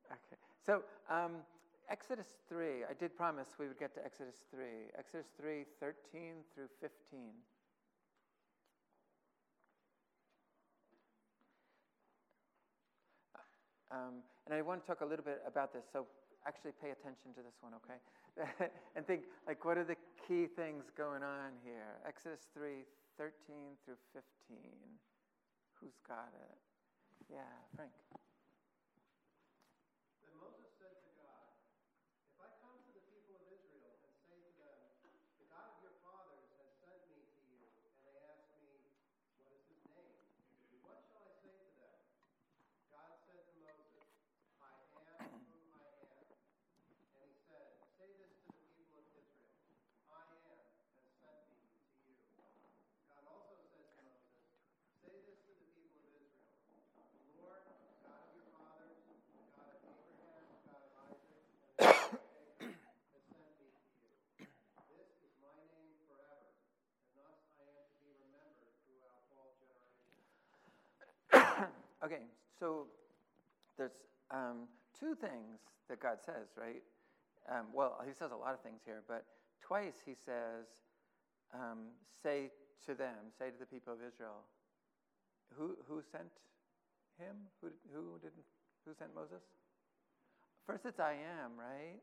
Okay. 0.08 0.36
So, 0.64 0.82
um, 1.10 1.44
Exodus 1.88 2.40
3, 2.48 2.84
I 2.88 2.94
did 2.98 3.16
promise 3.16 3.48
we 3.58 3.68
would 3.68 3.78
get 3.78 3.94
to 3.94 4.04
Exodus 4.04 4.36
3. 4.50 4.92
Exodus 4.96 5.26
3, 5.40 5.64
13 5.80 6.44
through 6.54 6.68
15. 6.80 6.90
Um, 13.90 14.24
and 14.46 14.54
I 14.54 14.62
want 14.62 14.80
to 14.80 14.86
talk 14.86 15.02
a 15.02 15.04
little 15.04 15.24
bit 15.24 15.42
about 15.46 15.72
this, 15.72 15.84
so 15.92 16.06
actually 16.46 16.72
pay 16.80 16.90
attention 16.90 17.34
to 17.34 17.42
this 17.42 17.56
one, 17.60 17.72
okay? 17.80 17.98
and 18.96 19.06
think, 19.06 19.22
like, 19.46 19.64
what 19.64 19.78
are 19.78 19.84
the 19.84 19.96
key 20.26 20.46
things 20.46 20.90
going 20.96 21.22
on 21.22 21.52
here? 21.64 22.00
Exodus 22.06 22.48
3 22.54 22.84
13 23.18 23.76
through 23.84 24.00
15. 24.14 24.56
Who's 25.80 25.98
got 26.08 26.32
it? 26.32 26.58
Yeah, 27.30 27.52
Frank. 27.76 27.92
Okay, 72.04 72.22
so 72.58 72.86
there's 73.78 73.92
um, 74.30 74.66
two 74.98 75.14
things 75.14 75.62
that 75.88 76.00
God 76.00 76.18
says, 76.24 76.50
right? 76.58 76.82
Um, 77.48 77.66
well, 77.72 78.00
he 78.06 78.12
says 78.12 78.30
a 78.32 78.36
lot 78.36 78.54
of 78.54 78.60
things 78.60 78.80
here, 78.84 79.02
but 79.06 79.24
twice 79.60 79.94
he 80.04 80.14
says, 80.14 80.66
um, 81.54 81.94
say 82.22 82.50
to 82.86 82.94
them, 82.94 83.30
say 83.38 83.50
to 83.50 83.58
the 83.58 83.66
people 83.66 83.92
of 83.92 84.00
Israel, 84.00 84.42
who, 85.56 85.76
who 85.86 86.02
sent 86.10 86.32
him? 87.18 87.36
Who, 87.60 87.68
who, 87.94 88.18
did, 88.20 88.32
who 88.84 88.94
sent 88.98 89.14
Moses? 89.14 89.42
First, 90.66 90.86
it's 90.86 90.98
I 90.98 91.12
am, 91.12 91.54
right? 91.58 92.00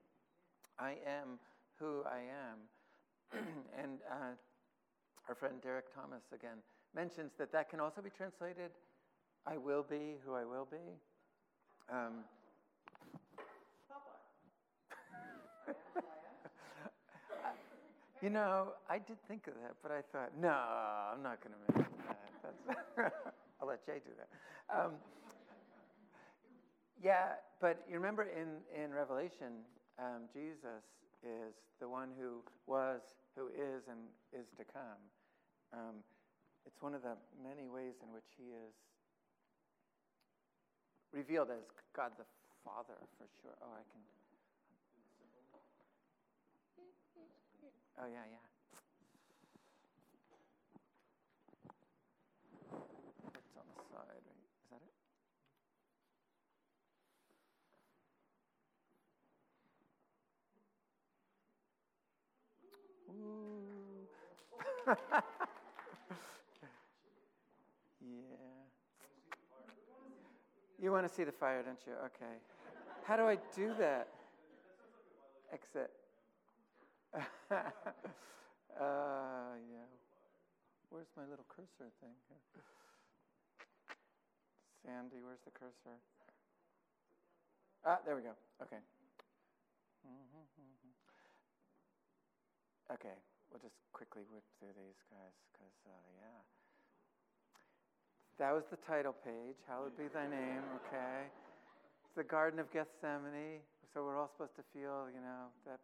I 0.77 0.95
am 1.07 1.39
who 1.79 2.03
I 2.05 2.19
am. 2.19 2.57
and 3.77 3.99
uh, 4.09 4.35
our 5.27 5.35
friend 5.35 5.55
Derek 5.61 5.93
Thomas, 5.93 6.23
again, 6.33 6.63
mentions 6.95 7.31
that 7.37 7.51
that 7.51 7.69
can 7.69 7.79
also 7.79 8.01
be 8.01 8.09
translated 8.09 8.71
I 9.45 9.57
will 9.57 9.83
be 9.83 10.17
who 10.25 10.33
I 10.33 10.45
will 10.45 10.67
be. 10.69 10.77
Um, 11.91 12.23
you 18.21 18.29
know, 18.29 18.73
I 18.89 18.99
did 18.99 19.17
think 19.27 19.47
of 19.47 19.53
that, 19.55 19.75
but 19.81 19.91
I 19.91 20.01
thought, 20.11 20.31
no, 20.39 20.49
I'm 20.49 21.23
not 21.23 21.39
going 21.43 21.55
to 21.55 21.59
mention 21.77 21.93
that. 22.95 23.13
I'll 23.61 23.67
let 23.67 23.85
Jay 23.85 23.99
do 24.05 24.11
that. 24.17 24.29
Um, 24.77 24.91
yeah, 27.03 27.33
but 27.59 27.83
you 27.89 27.95
remember 27.95 28.23
in, 28.23 28.61
in 28.75 28.93
Revelation, 28.93 29.63
um, 29.97 30.29
Jesus 30.33 30.83
is 31.23 31.53
the 31.79 31.87
one 31.87 32.09
who 32.19 32.43
was, 32.67 33.01
who 33.35 33.47
is, 33.47 33.87
and 33.89 33.99
is 34.33 34.47
to 34.57 34.63
come. 34.63 35.01
Um, 35.73 35.95
it's 36.65 36.81
one 36.81 36.93
of 36.93 37.01
the 37.01 37.15
many 37.41 37.67
ways 37.67 37.95
in 38.03 38.13
which 38.13 38.27
he 38.37 38.51
is 38.51 38.73
revealed 41.13 41.49
as 41.51 41.63
God 41.95 42.11
the 42.17 42.25
Father 42.63 42.95
for 43.17 43.25
sure. 43.41 43.55
Oh, 43.61 43.73
I 43.73 43.83
can. 43.91 44.01
Oh, 48.01 48.07
yeah, 48.07 48.25
yeah. 48.31 48.45
It's 53.35 53.55
on 53.57 53.65
the 53.75 53.83
side, 53.91 54.23
right? 54.23 54.43
Is 54.53 54.69
that 54.71 54.81
it? 64.87 65.11
Ooh. 65.15 65.23
You 70.89 70.97
want 70.97 71.05
to 71.05 71.13
see 71.13 71.21
the 71.21 71.37
fire, 71.37 71.61
don't 71.61 71.77
you? 71.85 71.93
Okay. 72.09 72.41
How 73.05 73.13
do 73.13 73.29
I 73.29 73.37
do 73.53 73.77
that? 73.77 74.09
Exit. 75.53 75.93
uh, 77.13 77.21
yeah. 79.69 79.85
Where's 80.89 81.13
my 81.13 81.29
little 81.29 81.45
cursor 81.45 81.93
thing? 82.01 82.17
Sandy, 84.81 85.21
where's 85.21 85.45
the 85.45 85.53
cursor? 85.53 86.01
Ah, 87.85 87.99
there 88.03 88.15
we 88.15 88.23
go. 88.23 88.33
Okay. 88.63 88.81
Mm-hmm, 90.09 90.41
mm-hmm. 90.41 90.93
Okay, 92.95 93.13
we'll 93.51 93.61
just 93.61 93.77
quickly 93.93 94.23
whip 94.33 94.41
through 94.57 94.73
these 94.73 94.97
guys 95.13 95.37
because, 95.53 95.77
uh, 95.85 96.09
yeah. 96.17 96.58
That 98.39 98.53
was 98.53 98.63
the 98.71 98.77
title 98.77 99.13
page. 99.25 99.59
Hallowed 99.67 99.97
be 99.97 100.07
thy 100.13 100.23
name, 100.23 100.63
okay? 100.79 101.27
It's 101.27 102.15
the 102.15 102.23
Garden 102.23 102.57
of 102.57 102.71
Gethsemane. 102.71 103.59
So 103.93 104.05
we're 104.05 104.17
all 104.17 104.29
supposed 104.31 104.55
to 104.55 104.63
feel, 104.73 105.11
you 105.13 105.19
know, 105.19 105.51
that 105.65 105.79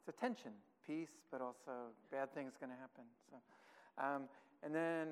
it's 0.00 0.16
a 0.16 0.18
tension, 0.18 0.52
peace, 0.86 1.12
but 1.30 1.42
also 1.42 1.92
bad 2.10 2.32
things 2.32 2.54
going 2.58 2.72
to 2.72 2.78
happen. 2.80 3.04
So, 3.30 3.36
um, 4.02 4.22
and 4.64 4.74
then 4.74 5.08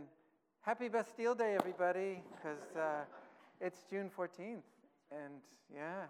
happy 0.62 0.88
Bastille 0.88 1.34
Day, 1.34 1.54
everybody, 1.60 2.22
because 2.34 2.64
uh, 2.78 3.04
it's 3.60 3.84
June 3.90 4.10
14th. 4.16 4.64
And 5.12 5.44
yeah, 5.70 6.08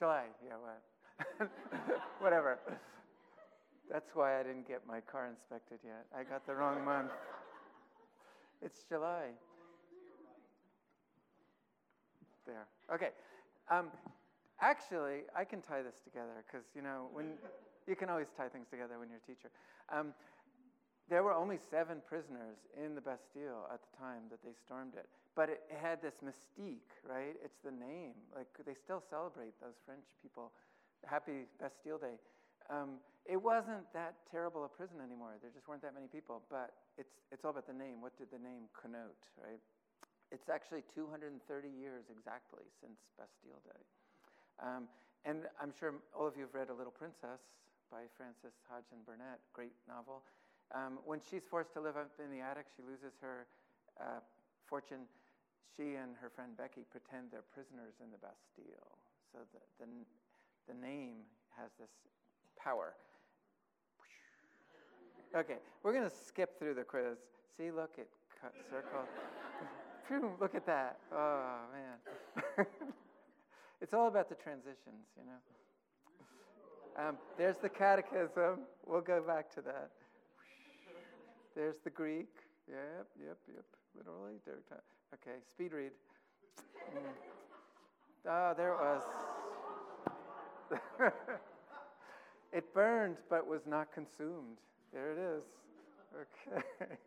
July, 0.00 0.24
yeah, 0.44 0.54
what? 0.58 1.48
Whatever. 2.18 2.58
That's 3.88 4.10
why 4.14 4.40
I 4.40 4.42
didn't 4.42 4.66
get 4.66 4.82
my 4.84 5.00
car 5.00 5.28
inspected 5.28 5.78
yet. 5.84 6.06
I 6.12 6.24
got 6.24 6.44
the 6.44 6.56
wrong 6.56 6.84
month. 6.84 7.12
It's 8.64 8.84
July. 8.88 9.34
There. 12.46 12.66
Okay. 12.94 13.10
Um, 13.70 13.88
actually, 14.60 15.26
I 15.36 15.44
can 15.44 15.60
tie 15.62 15.82
this 15.82 15.98
together 16.04 16.42
because, 16.46 16.66
you 16.74 16.82
know, 16.82 17.08
when 17.12 17.34
you 17.86 17.96
can 17.96 18.08
always 18.08 18.28
tie 18.36 18.48
things 18.48 18.68
together 18.70 18.98
when 18.98 19.08
you're 19.08 19.22
a 19.22 19.26
teacher. 19.26 19.50
Um, 19.90 20.14
there 21.10 21.22
were 21.22 21.34
only 21.34 21.58
seven 21.58 21.98
prisoners 22.06 22.56
in 22.78 22.94
the 22.94 23.00
Bastille 23.00 23.66
at 23.72 23.80
the 23.82 23.92
time 23.98 24.30
that 24.30 24.38
they 24.44 24.54
stormed 24.54 24.94
it. 24.94 25.06
But 25.34 25.50
it 25.50 25.60
had 25.80 26.00
this 26.00 26.14
mystique, 26.22 26.94
right? 27.08 27.34
It's 27.44 27.58
the 27.64 27.72
name. 27.72 28.14
Like, 28.34 28.48
they 28.64 28.74
still 28.74 29.02
celebrate 29.10 29.58
those 29.60 29.74
French 29.84 30.06
people. 30.22 30.52
Happy 31.04 31.50
Bastille 31.58 31.98
Day. 31.98 32.16
Um, 32.70 33.02
it 33.24 33.38
wasn't 33.38 33.86
that 33.94 34.18
terrible 34.30 34.66
a 34.66 34.70
prison 34.70 34.98
anymore. 34.98 35.38
There 35.38 35.50
just 35.54 35.68
weren't 35.70 35.82
that 35.82 35.94
many 35.94 36.10
people. 36.10 36.42
But 36.50 36.74
it's, 36.98 37.14
it's 37.30 37.44
all 37.44 37.54
about 37.54 37.70
the 37.70 37.76
name. 37.76 38.02
What 38.02 38.18
did 38.18 38.34
the 38.34 38.42
name 38.42 38.66
connote, 38.74 39.30
right? 39.38 39.62
It's 40.34 40.48
actually 40.48 40.82
230 40.90 41.38
years 41.68 42.08
exactly 42.08 42.64
since 42.80 42.98
Bastille 43.14 43.62
Day. 43.62 43.82
Um, 44.58 44.88
and 45.22 45.46
I'm 45.60 45.70
sure 45.70 46.02
all 46.16 46.26
of 46.26 46.34
you 46.34 46.48
have 46.48 46.54
read 46.56 46.72
A 46.72 46.74
Little 46.74 46.94
Princess 46.94 47.38
by 47.92 48.08
Frances 48.16 48.56
Hodgson 48.66 49.04
Burnett, 49.04 49.44
great 49.52 49.76
novel. 49.86 50.24
Um, 50.72 51.04
when 51.04 51.20
she's 51.20 51.44
forced 51.44 51.76
to 51.76 51.84
live 51.84 52.00
up 52.00 52.16
in 52.16 52.32
the 52.32 52.40
attic, 52.40 52.72
she 52.72 52.80
loses 52.80 53.12
her 53.20 53.44
uh, 54.00 54.24
fortune. 54.64 55.04
She 55.76 56.00
and 56.00 56.16
her 56.16 56.32
friend 56.32 56.56
Becky 56.56 56.88
pretend 56.88 57.28
they're 57.28 57.44
prisoners 57.52 58.00
in 58.00 58.08
the 58.08 58.18
Bastille. 58.18 58.96
So 59.30 59.44
the, 59.52 59.60
the, 59.84 59.88
the 60.72 60.76
name 60.80 61.28
has 61.60 61.68
this 61.76 61.92
power. 62.62 62.94
Okay, 65.34 65.56
we're 65.82 65.92
going 65.92 66.08
to 66.08 66.14
skip 66.26 66.58
through 66.58 66.74
the 66.74 66.82
quiz. 66.82 67.16
See, 67.56 67.70
look, 67.70 67.92
it 67.98 68.08
cut, 68.40 68.52
circle. 68.70 69.06
look 70.40 70.54
at 70.54 70.66
that. 70.66 70.98
Oh, 71.12 71.60
man. 71.72 72.66
it's 73.80 73.94
all 73.94 74.08
about 74.08 74.28
the 74.28 74.34
transitions, 74.34 75.08
you 75.16 75.24
know. 75.24 77.08
Um, 77.08 77.16
there's 77.38 77.56
the 77.56 77.70
catechism. 77.70 78.60
We'll 78.86 79.00
go 79.00 79.22
back 79.22 79.50
to 79.54 79.62
that. 79.62 79.90
There's 81.56 81.76
the 81.82 81.90
Greek. 81.90 82.28
Yep, 82.68 83.06
yep, 83.18 83.38
yep. 83.48 83.64
Literally. 83.96 84.34
Okay, 85.14 85.38
speed 85.50 85.72
read. 85.72 85.92
Mm. 86.94 87.00
Oh, 88.28 88.54
there 88.56 88.72
it 88.72 88.78
was. 88.78 89.02
it 92.52 92.74
burned 92.74 93.16
but 93.30 93.46
was 93.46 93.62
not 93.66 93.92
consumed. 93.92 94.58
There 94.92 95.12
it 95.12 95.18
is. 95.18 95.42
Okay. 96.14 96.96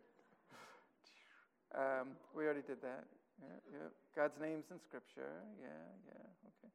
Um, 1.75 2.15
we 2.31 2.45
already 2.45 2.61
did 2.61 2.81
that. 2.83 3.03
Yeah, 3.41 3.59
yeah. 3.73 3.87
God's 4.15 4.39
names 4.39 4.63
in 4.71 4.79
Scripture. 4.79 5.43
Yeah, 5.59 5.67
yeah. 6.07 6.47
Okay. 6.47 6.71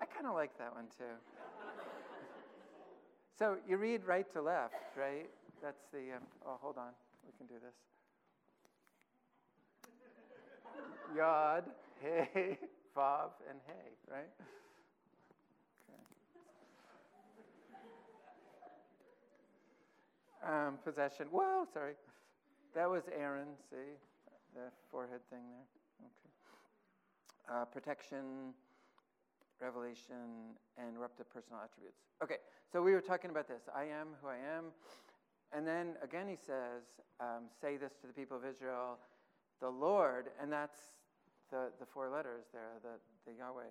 I 0.00 0.06
kind 0.06 0.26
of 0.26 0.34
like 0.34 0.58
that 0.58 0.74
one 0.74 0.86
too. 0.96 1.14
So 3.38 3.58
you 3.68 3.76
read 3.76 4.04
right 4.04 4.26
to 4.32 4.42
left, 4.42 4.74
right? 4.96 5.30
That's 5.62 5.84
the. 5.92 6.16
Um, 6.16 6.22
oh, 6.44 6.58
hold 6.60 6.78
on. 6.78 6.90
We 7.24 7.32
can 7.38 7.46
do 7.46 7.62
this. 7.62 7.74
Yod, 11.16 11.64
hey, 12.02 12.58
vav, 12.96 13.30
and 13.48 13.60
hey, 13.66 13.94
right? 14.10 14.30
Um, 20.48 20.78
possession. 20.82 21.26
Whoa, 21.30 21.66
sorry. 21.74 21.92
That 22.74 22.88
was 22.88 23.02
Aaron, 23.14 23.48
see? 23.68 23.92
The 24.54 24.72
forehead 24.90 25.20
thing 25.28 25.44
there. 25.52 26.08
Okay. 26.08 27.60
Uh, 27.60 27.64
protection, 27.66 28.54
revelation, 29.60 30.56
and 30.78 30.96
eruptive 30.96 31.28
personal 31.28 31.60
attributes. 31.62 32.00
Okay, 32.24 32.36
so 32.72 32.80
we 32.80 32.92
were 32.92 33.02
talking 33.02 33.30
about 33.30 33.46
this. 33.46 33.68
I 33.76 33.84
am 33.84 34.08
who 34.22 34.28
I 34.28 34.36
am. 34.36 34.72
And 35.52 35.66
then 35.66 35.96
again, 36.02 36.26
he 36.28 36.36
says, 36.36 36.96
um, 37.20 37.44
Say 37.60 37.76
this 37.76 37.92
to 38.00 38.06
the 38.06 38.14
people 38.14 38.38
of 38.38 38.46
Israel, 38.46 38.96
the 39.60 39.68
Lord, 39.68 40.28
and 40.40 40.50
that's 40.50 40.78
the, 41.50 41.68
the 41.78 41.84
four 41.84 42.08
letters 42.08 42.46
there, 42.54 42.80
the, 42.82 42.96
the 43.30 43.36
Yahweh, 43.36 43.68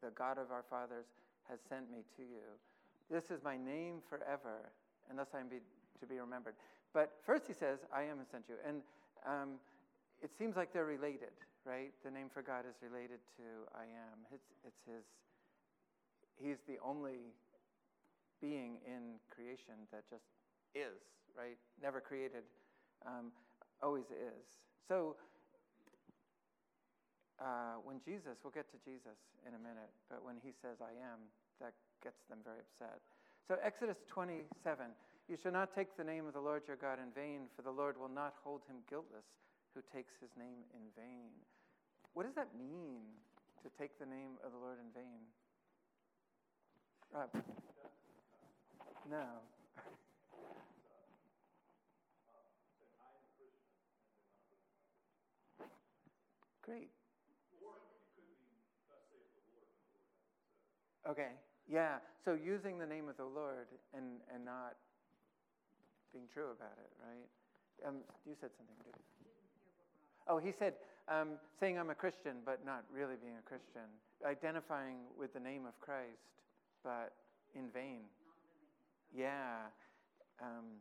the 0.00 0.10
God 0.10 0.38
of 0.38 0.52
our 0.52 0.62
fathers, 0.70 1.06
has 1.48 1.58
sent 1.68 1.90
me 1.90 2.04
to 2.16 2.22
you. 2.22 2.46
This 3.10 3.32
is 3.32 3.42
my 3.42 3.56
name 3.56 3.96
forever, 4.08 4.70
thus 5.18 5.28
I 5.34 5.40
am 5.40 5.48
be, 5.48 5.58
to 6.00 6.06
be 6.06 6.18
remembered. 6.18 6.54
But 6.92 7.12
first 7.24 7.44
he 7.46 7.54
says, 7.54 7.78
I 7.94 8.02
am 8.02 8.18
sent 8.30 8.44
you. 8.48 8.56
And 8.66 8.82
um, 9.26 9.60
it 10.22 10.30
seems 10.36 10.56
like 10.56 10.72
they're 10.72 10.88
related, 10.88 11.32
right? 11.64 11.92
The 12.04 12.10
name 12.10 12.28
for 12.32 12.42
God 12.42 12.64
is 12.68 12.74
related 12.82 13.20
to 13.38 13.68
I 13.76 13.84
am. 13.84 14.18
It's, 14.32 14.50
it's 14.66 14.82
his, 14.84 15.04
he's 16.36 16.60
the 16.66 16.80
only 16.84 17.32
being 18.40 18.80
in 18.88 19.20
creation 19.28 19.88
that 19.92 20.08
just 20.08 20.24
is, 20.74 21.00
right? 21.36 21.56
Never 21.82 22.00
created, 22.00 22.44
um, 23.06 23.32
always 23.82 24.08
is. 24.10 24.44
So 24.88 25.16
uh, 27.40 27.80
when 27.84 28.00
Jesus, 28.04 28.40
we'll 28.44 28.56
get 28.56 28.68
to 28.72 28.78
Jesus 28.84 29.16
in 29.48 29.56
a 29.56 29.60
minute, 29.60 29.92
but 30.08 30.24
when 30.24 30.36
he 30.44 30.52
says 30.60 30.80
I 30.80 30.92
am, 31.00 31.20
that 31.60 31.72
gets 32.04 32.20
them 32.28 32.40
very 32.44 32.60
upset. 32.60 33.00
So 33.48 33.56
Exodus 33.64 33.96
27. 34.08 34.92
You 35.30 35.36
shall 35.40 35.52
not 35.52 35.72
take 35.76 35.96
the 35.96 36.02
name 36.02 36.26
of 36.26 36.34
the 36.34 36.40
Lord 36.40 36.62
your 36.66 36.76
God 36.76 36.98
in 36.98 37.14
vain, 37.14 37.42
for 37.54 37.62
the 37.62 37.70
Lord 37.70 37.96
will 37.96 38.08
not 38.08 38.34
hold 38.42 38.62
him 38.66 38.78
guiltless 38.90 39.22
who 39.76 39.80
takes 39.96 40.10
his 40.20 40.30
name 40.36 40.66
in 40.74 40.82
vain. 41.00 41.30
What 42.14 42.26
does 42.26 42.34
that 42.34 42.48
mean, 42.58 42.98
to 43.62 43.70
take 43.78 43.96
the 44.00 44.06
name 44.06 44.42
of 44.44 44.50
the 44.50 44.58
Lord 44.58 44.78
in 44.82 44.90
vain? 44.92 45.22
Uh, 47.14 47.26
no. 49.08 49.24
Great. 56.62 56.90
Okay, 61.08 61.30
yeah. 61.70 61.98
So 62.24 62.34
using 62.34 62.78
the 62.80 62.86
name 62.86 63.08
of 63.08 63.16
the 63.16 63.24
Lord 63.24 63.68
and, 63.94 64.18
and 64.34 64.44
not 64.44 64.74
being 66.12 66.28
true 66.32 66.50
about 66.52 66.76
it, 66.78 66.90
right? 67.02 67.28
Um, 67.86 68.02
you 68.26 68.34
said 68.38 68.50
something, 68.56 68.76
did? 68.84 68.94
Oh, 70.28 70.38
he 70.38 70.52
said, 70.52 70.74
um, 71.08 71.40
saying 71.58 71.78
I'm 71.78 71.90
a 71.90 71.94
Christian, 71.94 72.44
but 72.44 72.64
not 72.64 72.84
really 72.92 73.16
being 73.20 73.34
a 73.38 73.46
Christian. 73.48 73.88
Identifying 74.24 75.08
with 75.18 75.32
the 75.32 75.40
name 75.40 75.66
of 75.66 75.78
Christ, 75.80 76.22
but 76.84 77.12
in 77.54 77.70
vain. 77.72 78.06
Yeah. 79.14 79.66
Um, 80.40 80.78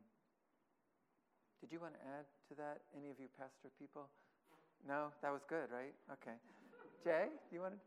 did 1.62 1.72
you 1.72 1.80
want 1.80 1.94
to 1.94 2.00
add 2.06 2.26
to 2.50 2.56
that, 2.56 2.82
any 2.96 3.10
of 3.10 3.20
you 3.20 3.28
pastor 3.38 3.70
people? 3.80 4.08
No? 4.88 5.12
That 5.22 5.32
was 5.32 5.42
good, 5.50 5.72
right? 5.72 5.94
Okay. 6.22 6.38
Jay, 7.04 7.28
you 7.52 7.62
want 7.62 7.74
to? 7.74 7.80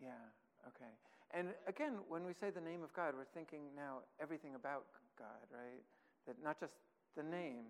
Yeah, 0.00 0.12
okay. 0.68 0.92
And 1.34 1.48
again, 1.66 1.98
when 2.08 2.24
we 2.24 2.32
say 2.38 2.50
the 2.50 2.60
name 2.60 2.82
of 2.82 2.94
God, 2.94 3.14
we're 3.16 3.30
thinking 3.34 3.74
now 3.74 4.06
everything 4.20 4.54
about 4.54 4.86
God, 5.18 5.42
right? 5.50 5.82
That 6.26 6.36
not 6.42 6.60
just 6.60 6.72
the 7.16 7.22
name, 7.22 7.66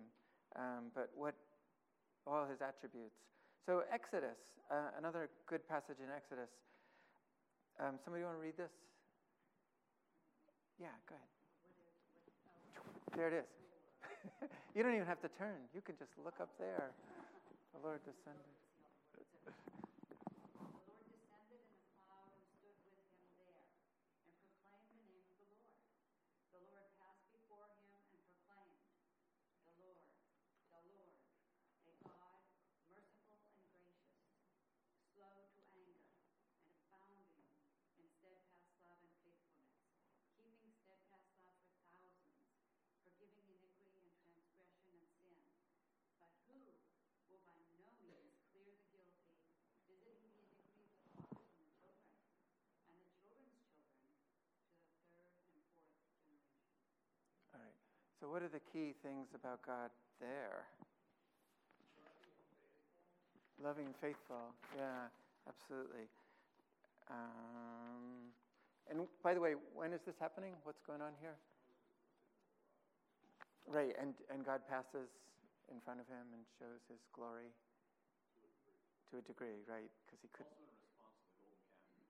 um, 0.55 0.93
but 0.93 1.09
what 1.15 1.33
all 2.27 2.45
his 2.45 2.61
attributes. 2.61 3.15
So 3.65 3.83
Exodus, 3.91 4.37
uh, 4.71 4.91
another 4.97 5.29
good 5.47 5.67
passage 5.67 5.97
in 6.03 6.11
Exodus. 6.13 6.51
Um, 7.79 7.99
somebody 8.03 8.23
want 8.23 8.35
to 8.35 8.43
read 8.43 8.57
this? 8.57 8.71
Yeah, 10.79 10.93
go 11.09 11.15
ahead. 11.15 11.31
There 13.15 13.27
it 13.27 13.35
is. 13.41 13.49
you 14.75 14.83
don't 14.83 14.93
even 14.93 15.07
have 15.07 15.21
to 15.21 15.29
turn. 15.37 15.57
You 15.73 15.81
can 15.81 15.95
just 15.97 16.11
look 16.23 16.35
up 16.41 16.49
there. 16.59 16.91
The 17.73 17.79
Lord 17.81 17.99
descended. 18.05 18.57
So, 58.27 58.35
what 58.35 58.43
are 58.43 58.51
the 58.51 58.59
key 58.75 58.91
things 59.07 59.31
about 59.31 59.63
God 59.63 59.87
there? 60.19 60.67
Loving, 63.63 63.95
faithful. 64.03 64.51
Yeah, 64.75 65.07
absolutely. 65.47 66.11
Um, 67.07 68.35
and 68.91 69.07
by 69.23 69.31
the 69.31 69.39
way, 69.39 69.55
when 69.71 69.95
is 69.95 70.03
this 70.03 70.19
happening? 70.19 70.51
What's 70.67 70.83
going 70.83 70.99
on 70.99 71.15
here? 71.23 71.39
Right, 73.63 73.95
and, 73.95 74.11
and 74.27 74.43
God 74.43 74.59
passes 74.67 75.07
in 75.71 75.79
front 75.87 76.03
of 76.03 76.07
him 76.11 76.27
and 76.35 76.43
shows 76.59 76.83
his 76.91 76.99
glory 77.15 77.55
to 79.07 79.19
a 79.19 79.23
degree, 79.23 79.63
right? 79.71 79.87
Because 80.03 80.19
he 80.19 80.27
could. 80.35 80.51
Also 80.51 80.67
in 80.67 80.75
response 80.75 81.15
to 81.31 81.47
the 81.47 81.55
golden 81.55 82.03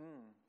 Mm. 0.00 0.45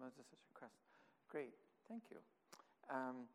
Moses' 0.00 0.38
request. 0.52 0.76
Great, 1.28 1.54
thank 1.88 2.06
you. 2.10 2.20
Um, 2.88 3.26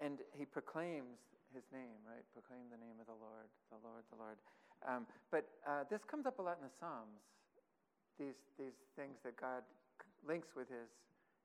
and 0.00 0.22
he 0.34 0.44
proclaims 0.44 1.18
his 1.54 1.64
name, 1.72 1.98
right? 2.06 2.22
Proclaim 2.34 2.70
the 2.70 2.78
name 2.78 2.98
of 3.00 3.06
the 3.06 3.18
Lord, 3.18 3.48
the 3.72 3.80
Lord, 3.82 4.04
the 4.12 4.18
Lord. 4.18 4.38
Um, 4.86 5.06
but 5.30 5.48
uh, 5.66 5.84
this 5.90 6.04
comes 6.04 6.26
up 6.26 6.38
a 6.38 6.42
lot 6.42 6.58
in 6.60 6.64
the 6.66 6.74
Psalms. 6.78 7.18
These 8.18 8.38
these 8.58 8.78
things 8.98 9.18
that 9.22 9.38
God 9.38 9.62
links 10.26 10.54
with 10.54 10.68
his 10.68 10.90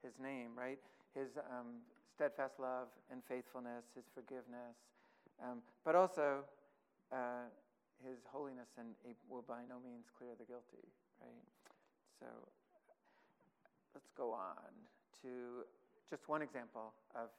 his 0.01 0.13
name, 0.21 0.53
right? 0.57 0.77
His 1.13 1.37
um, 1.49 1.81
steadfast 2.13 2.59
love 2.59 2.89
and 3.09 3.21
faithfulness, 3.25 3.85
his 3.95 4.05
forgiveness, 4.13 4.77
um, 5.41 5.61
but 5.85 5.95
also 5.95 6.45
uh, 7.13 7.49
his 8.01 8.19
holiness 8.29 8.69
and 8.77 8.93
will 9.29 9.45
by 9.45 9.63
no 9.69 9.79
means 9.79 10.09
clear 10.17 10.33
the 10.37 10.45
guilty, 10.45 10.83
right? 11.21 11.45
So 12.19 12.27
let's 13.93 14.09
go 14.17 14.33
on 14.33 14.73
to 15.21 15.65
just 16.09 16.27
one 16.27 16.41
example 16.41 16.93
of, 17.15 17.29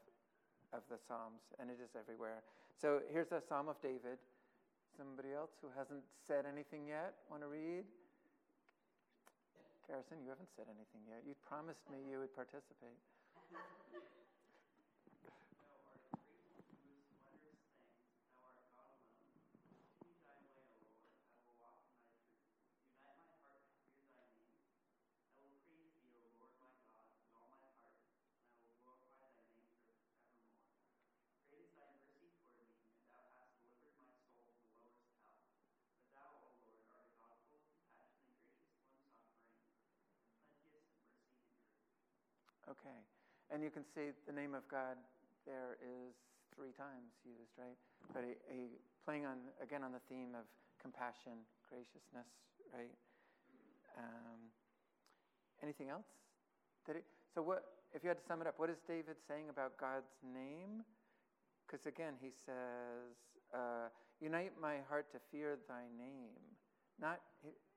of 0.73 0.83
the 0.91 0.99
Psalms, 1.07 1.43
and 1.59 1.71
it 1.71 1.79
is 1.83 1.91
everywhere. 1.99 2.43
So 2.81 3.03
here's 3.11 3.31
a 3.31 3.43
Psalm 3.43 3.69
of 3.69 3.79
David. 3.83 4.19
Somebody 4.97 5.35
else 5.35 5.51
who 5.59 5.69
hasn't 5.75 6.07
said 6.27 6.47
anything 6.47 6.87
yet 6.87 7.19
want 7.27 7.43
to 7.43 7.51
read? 7.51 7.83
Garrison, 9.91 10.23
you 10.23 10.31
haven't 10.31 10.49
said 10.57 10.71
anything 10.71 11.03
yet. 11.11 11.27
You 11.27 11.35
promised 11.45 11.85
me 11.91 11.99
you 12.09 12.23
would 12.23 12.33
participate. 12.33 12.97
Okay. 42.75 43.01
And 43.55 43.63
you 43.63 43.71
can 43.71 43.87
see 43.95 44.11
the 44.27 44.35
name 44.35 44.51
of 44.51 44.67
God 44.67 44.99
there 45.47 45.79
is 45.79 46.11
three 46.59 46.75
times 46.75 47.15
used, 47.23 47.55
right? 47.55 47.79
But 48.11 48.27
a, 48.27 48.35
a, 48.51 48.67
playing 49.07 49.31
on 49.31 49.47
again 49.63 49.87
on 49.87 49.95
the 49.95 50.03
theme 50.11 50.35
of 50.35 50.43
compassion, 50.83 51.47
graciousness, 51.71 52.27
right? 52.75 52.91
Um, 53.95 54.51
anything 55.63 55.87
else? 55.87 56.11
Did 56.83 56.99
it, 56.99 57.07
so 57.31 57.47
what? 57.47 57.79
If 57.95 58.03
you 58.03 58.11
had 58.11 58.19
to 58.19 58.27
sum 58.27 58.43
it 58.43 58.51
up, 58.51 58.59
what 58.59 58.75
is 58.75 58.83
David 58.91 59.23
saying 59.31 59.47
about 59.55 59.79
God's 59.79 60.11
name? 60.27 60.83
Because 61.63 61.87
again, 61.87 62.19
he 62.19 62.35
says, 62.35 63.15
uh, 63.55 63.87
"Unite 64.19 64.59
my 64.59 64.83
heart 64.91 65.15
to 65.15 65.23
fear 65.31 65.63
Thy 65.71 65.87
name." 65.95 66.43
Not. 66.99 67.23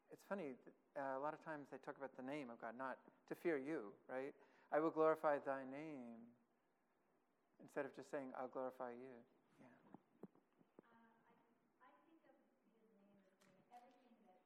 It's 0.09 0.25
funny. 0.25 0.57
Uh, 0.97 1.19
a 1.19 1.21
lot 1.21 1.37
of 1.37 1.41
times 1.45 1.69
they 1.69 1.77
talk 1.85 2.01
about 2.01 2.17
the 2.17 2.25
name 2.25 2.49
of 2.49 2.57
God, 2.57 2.73
not 2.73 2.97
to 3.29 3.37
fear 3.37 3.61
you, 3.61 3.93
right? 4.09 4.33
I 4.71 4.79
will 4.79 4.91
glorify 4.91 5.39
thy 5.39 5.63
name. 5.71 6.27
Instead 7.63 7.85
of 7.85 7.95
just 7.95 8.11
saying, 8.11 8.31
I'll 8.37 8.51
glorify 8.51 8.91
you. 8.93 9.15
Yeah. 9.59 9.71
Um, 10.93 11.07
I, 11.27 11.39
I 11.79 11.95
think 12.05 12.23
of 12.27 12.35
his 12.37 12.59
name 12.91 13.17
as 13.25 13.35
being 13.41 13.63
everything 13.71 14.15
that, 14.27 14.43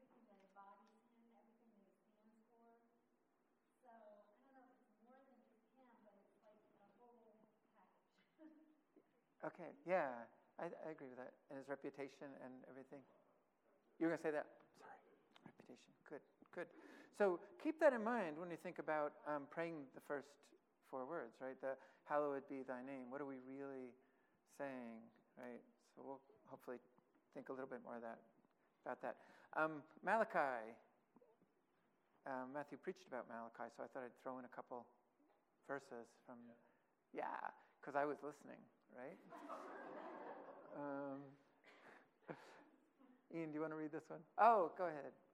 everything 0.00 0.24
that 0.26 0.40
embodies 0.42 0.96
him, 1.12 1.28
everything 1.36 1.68
that 1.76 1.84
it 1.86 2.00
stands 2.16 2.48
for. 2.58 2.72
So 3.80 3.86
I 3.92 4.00
don't 4.00 4.48
know 4.50 4.64
if 4.66 4.76
it's 4.80 4.96
more 5.04 5.20
than 5.28 5.38
just 5.44 5.68
him, 5.76 5.92
but 6.02 6.16
it's 6.16 6.40
like 6.42 6.60
a 6.80 6.88
whole 6.96 7.44
package. 7.76 8.32
okay, 9.52 9.70
yeah, 9.84 10.26
I, 10.56 10.72
I 10.84 10.88
agree 10.96 11.12
with 11.12 11.20
that. 11.20 11.36
And 11.52 11.60
his 11.60 11.68
reputation 11.68 12.32
and 12.42 12.64
everything. 12.72 13.04
You 14.00 14.08
were 14.08 14.16
going 14.16 14.24
to 14.24 14.28
say 14.28 14.34
that? 14.36 14.65
Good, 16.08 16.24
good. 16.54 16.66
So 17.18 17.40
keep 17.62 17.80
that 17.80 17.92
in 17.92 18.04
mind 18.04 18.36
when 18.38 18.50
you 18.50 18.56
think 18.60 18.78
about 18.78 19.12
um, 19.26 19.48
praying 19.50 19.88
the 19.94 20.04
first 20.06 20.28
four 20.90 21.04
words, 21.06 21.34
right? 21.40 21.58
The 21.60 21.74
hallowed 22.04 22.44
be 22.48 22.62
thy 22.62 22.84
name. 22.84 23.10
What 23.10 23.20
are 23.20 23.26
we 23.28 23.40
really 23.42 23.90
saying, 24.58 25.02
right? 25.38 25.62
So 25.94 26.02
we'll 26.04 26.20
hopefully 26.46 26.78
think 27.34 27.48
a 27.48 27.52
little 27.52 27.68
bit 27.68 27.80
more 27.84 27.98
that, 28.00 28.18
about 28.84 29.00
that. 29.02 29.16
Um, 29.56 29.82
Malachi. 30.04 30.76
Um, 32.26 32.50
Matthew 32.52 32.76
preached 32.82 33.06
about 33.06 33.30
Malachi, 33.30 33.70
so 33.78 33.84
I 33.84 33.88
thought 33.94 34.02
I'd 34.02 34.18
throw 34.26 34.42
in 34.42 34.44
a 34.44 34.50
couple 34.50 34.82
verses 35.70 36.10
from, 36.26 36.34
yeah, 37.14 37.38
because 37.78 37.94
I 37.94 38.04
was 38.04 38.18
listening, 38.18 38.58
right? 38.98 39.14
um, 40.74 41.22
Ian, 43.34 43.50
do 43.50 43.54
you 43.54 43.60
want 43.60 43.72
to 43.72 43.78
read 43.78 43.92
this 43.92 44.02
one? 44.10 44.18
Oh, 44.38 44.72
go 44.76 44.90
ahead. 44.90 45.14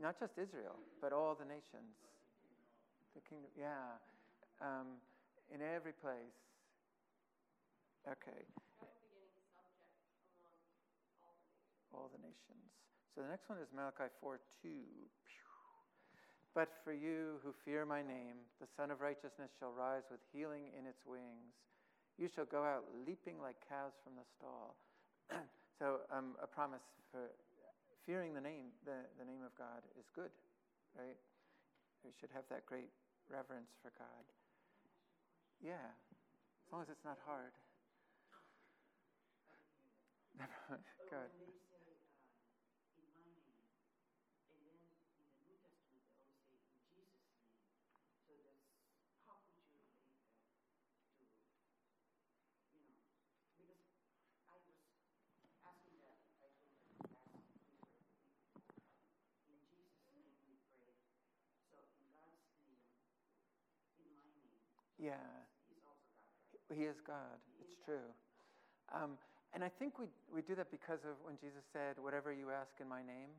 not 0.00 0.18
just 0.18 0.32
Israel, 0.38 0.78
but 1.02 1.12
all 1.12 1.34
the 1.34 1.44
nations. 1.44 1.94
The 3.14 3.22
kingdom. 3.26 3.50
Yeah, 3.58 3.98
um, 4.62 5.02
in 5.50 5.60
every 5.60 5.92
place. 5.92 6.38
Okay. 8.06 8.46
All 11.92 12.10
the 12.14 12.22
nations. 12.22 12.68
So 13.14 13.26
the 13.26 13.28
next 13.28 13.50
one 13.50 13.58
is 13.58 13.66
Malachi 13.74 14.06
4 14.22 14.38
2. 14.62 14.70
But 16.54 16.70
for 16.82 16.92
you 16.92 17.42
who 17.42 17.54
fear 17.64 17.84
my 17.84 18.02
name, 18.02 18.38
the 18.60 18.66
Sun 18.76 18.90
of 18.90 19.00
Righteousness 19.00 19.50
shall 19.58 19.70
rise 19.70 20.06
with 20.10 20.20
healing 20.32 20.70
in 20.78 20.86
its 20.86 21.02
wings. 21.06 21.54
You 22.18 22.26
shall 22.26 22.46
go 22.46 22.62
out 22.62 22.82
leaping 23.06 23.38
like 23.38 23.56
calves 23.68 23.94
from 24.02 24.18
the 24.18 24.26
stall. 24.38 24.74
so 25.78 26.02
um, 26.10 26.34
a 26.42 26.46
promise 26.46 26.82
for 27.10 27.30
fearing 28.08 28.32
the 28.32 28.40
name, 28.40 28.72
the, 28.88 29.04
the 29.20 29.26
name 29.28 29.44
of 29.44 29.52
God 29.60 29.84
is 30.00 30.08
good, 30.16 30.32
right? 30.96 31.20
We 32.00 32.08
should 32.16 32.32
have 32.32 32.48
that 32.48 32.64
great 32.64 32.88
reverence 33.28 33.68
for 33.84 33.92
God. 34.00 34.24
Yeah, 35.60 35.92
as 35.92 36.72
long 36.72 36.80
as 36.80 36.88
it's 36.88 37.04
not 37.04 37.20
hard. 37.28 37.52
Never, 40.40 40.80
ahead. 41.12 41.28
Yeah. 64.98 65.14
He 66.74 66.84
is 66.84 67.00
God. 67.00 67.40
It's 67.64 67.76
true. 67.84 68.08
Um, 68.92 69.16
and 69.56 69.64
I 69.64 69.72
think 69.72 69.96
we, 69.96 70.06
we 70.28 70.44
do 70.44 70.54
that 70.56 70.70
because 70.70 71.00
of 71.08 71.16
when 71.24 71.40
Jesus 71.40 71.64
said, 71.72 71.96
Whatever 71.96 72.32
you 72.32 72.52
ask 72.52 72.76
in 72.80 72.88
my 72.88 73.00
name, 73.00 73.32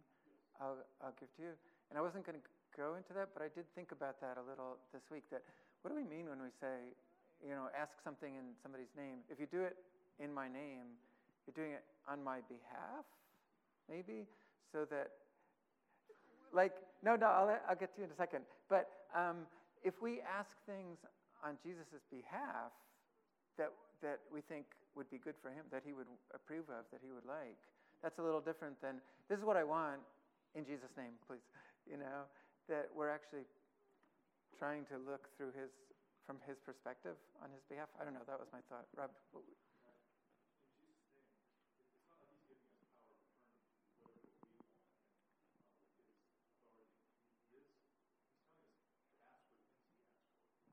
I'll, 0.57 0.81
I'll 1.01 1.13
give 1.19 1.29
to 1.37 1.41
you. 1.41 1.53
And 1.89 1.97
I 1.97 2.01
wasn't 2.01 2.25
going 2.25 2.37
to 2.37 2.45
go 2.73 2.97
into 2.97 3.13
that, 3.13 3.29
but 3.33 3.41
I 3.41 3.49
did 3.53 3.69
think 3.73 3.91
about 3.93 4.21
that 4.21 4.37
a 4.37 4.45
little 4.45 4.81
this 4.93 5.05
week. 5.13 5.25
That 5.29 5.45
what 5.81 5.93
do 5.93 5.95
we 5.95 6.05
mean 6.05 6.29
when 6.29 6.41
we 6.41 6.49
say, 6.61 6.93
you 7.45 7.53
know, 7.53 7.69
ask 7.77 7.93
something 8.03 8.33
in 8.33 8.57
somebody's 8.61 8.93
name? 8.97 9.21
If 9.29 9.39
you 9.39 9.45
do 9.45 9.61
it 9.61 9.77
in 10.19 10.33
my 10.33 10.49
name, 10.49 10.97
you're 11.45 11.57
doing 11.57 11.73
it 11.73 11.85
on 12.09 12.23
my 12.23 12.41
behalf, 12.49 13.05
maybe, 13.89 14.25
so 14.73 14.85
that, 14.89 15.09
like, 16.53 16.73
no, 17.01 17.15
no, 17.15 17.27
I'll, 17.27 17.57
I'll 17.69 17.79
get 17.79 17.93
to 17.95 18.01
you 18.01 18.05
in 18.05 18.11
a 18.11 18.19
second. 18.19 18.43
But 18.69 18.89
um, 19.15 19.47
if 19.83 20.01
we 20.01 20.21
ask 20.21 20.51
things 20.65 20.97
on 21.45 21.57
Jesus' 21.63 22.03
behalf 22.11 22.73
that, 23.59 23.75
that 24.01 24.23
we 24.31 24.39
think 24.41 24.65
would 24.95 25.11
be 25.11 25.19
good 25.19 25.35
for 25.43 25.51
him, 25.51 25.67
that 25.69 25.83
he 25.85 25.93
would 25.93 26.09
approve 26.33 26.65
of, 26.71 26.87
that 26.89 27.03
he 27.03 27.11
would 27.11 27.27
like. 27.27 27.59
That's 28.01 28.17
a 28.17 28.23
little 28.23 28.41
different 28.41 28.79
than, 28.81 29.03
this 29.27 29.37
is 29.37 29.45
what 29.45 29.59
I 29.59 29.67
want 29.67 30.01
in 30.55 30.63
Jesus' 30.65 30.89
name, 30.97 31.13
please. 31.27 31.43
You 31.85 31.99
know, 31.99 32.25
that 32.71 32.87
we're 32.95 33.11
actually 33.11 33.45
trying 34.57 34.87
to 34.89 34.97
look 35.03 35.27
through 35.35 35.51
his, 35.53 35.69
from 36.25 36.39
his 36.47 36.57
perspective 36.63 37.19
on 37.43 37.51
his 37.51 37.61
behalf. 37.67 37.91
I 37.99 38.07
don't 38.07 38.15
know, 38.15 38.25
that 38.25 38.39
was 38.39 38.47
my 38.55 38.63
thought. 38.71 38.87
Rob, 38.95 39.11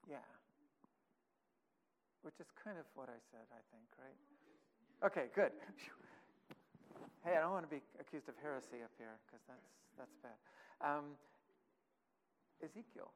Yeah 0.09 0.23
which 2.37 2.45
is 2.45 2.53
kind 2.61 2.77
of 2.77 2.85
what 2.93 3.09
I 3.09 3.17
said, 3.33 3.49
I 3.49 3.65
think, 3.73 3.89
right? 3.97 4.21
Okay, 5.09 5.27
good. 5.35 5.53
Hey, 7.25 7.35
I 7.35 7.41
don't 7.43 7.51
want 7.51 7.67
to 7.67 7.75
be 7.75 7.83
accused 7.99 8.29
of 8.29 8.37
heresy 8.41 8.85
up 8.85 8.93
here 9.03 9.19
because 9.27 9.43
that's, 9.51 9.67
that's 9.99 10.15
bad. 10.23 10.39
Um, 10.79 11.19
Ezekiel. 12.63 13.11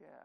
Yeah. 0.00 0.24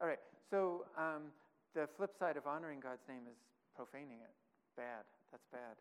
All 0.00 0.06
right. 0.06 0.22
So 0.48 0.86
um, 0.96 1.34
the 1.74 1.88
flip 1.96 2.14
side 2.20 2.36
of 2.36 2.46
honoring 2.46 2.78
God's 2.78 3.02
name 3.08 3.26
is 3.26 3.34
profaning 3.74 4.22
it. 4.22 4.30
Bad. 4.76 5.02
That's 5.32 5.46
bad. 5.50 5.74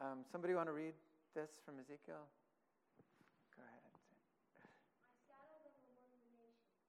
Um, 0.00 0.24
somebody 0.32 0.54
want 0.54 0.68
to 0.68 0.76
read 0.76 0.94
this 1.36 1.50
from 1.66 1.76
Ezekiel? 1.78 2.24
Go 3.52 3.60
ahead. 3.60 3.84
I 4.56 4.64
scattered 5.28 5.68
them 5.68 5.84
among 5.84 6.16
the 6.16 6.32
nations. 6.32 6.80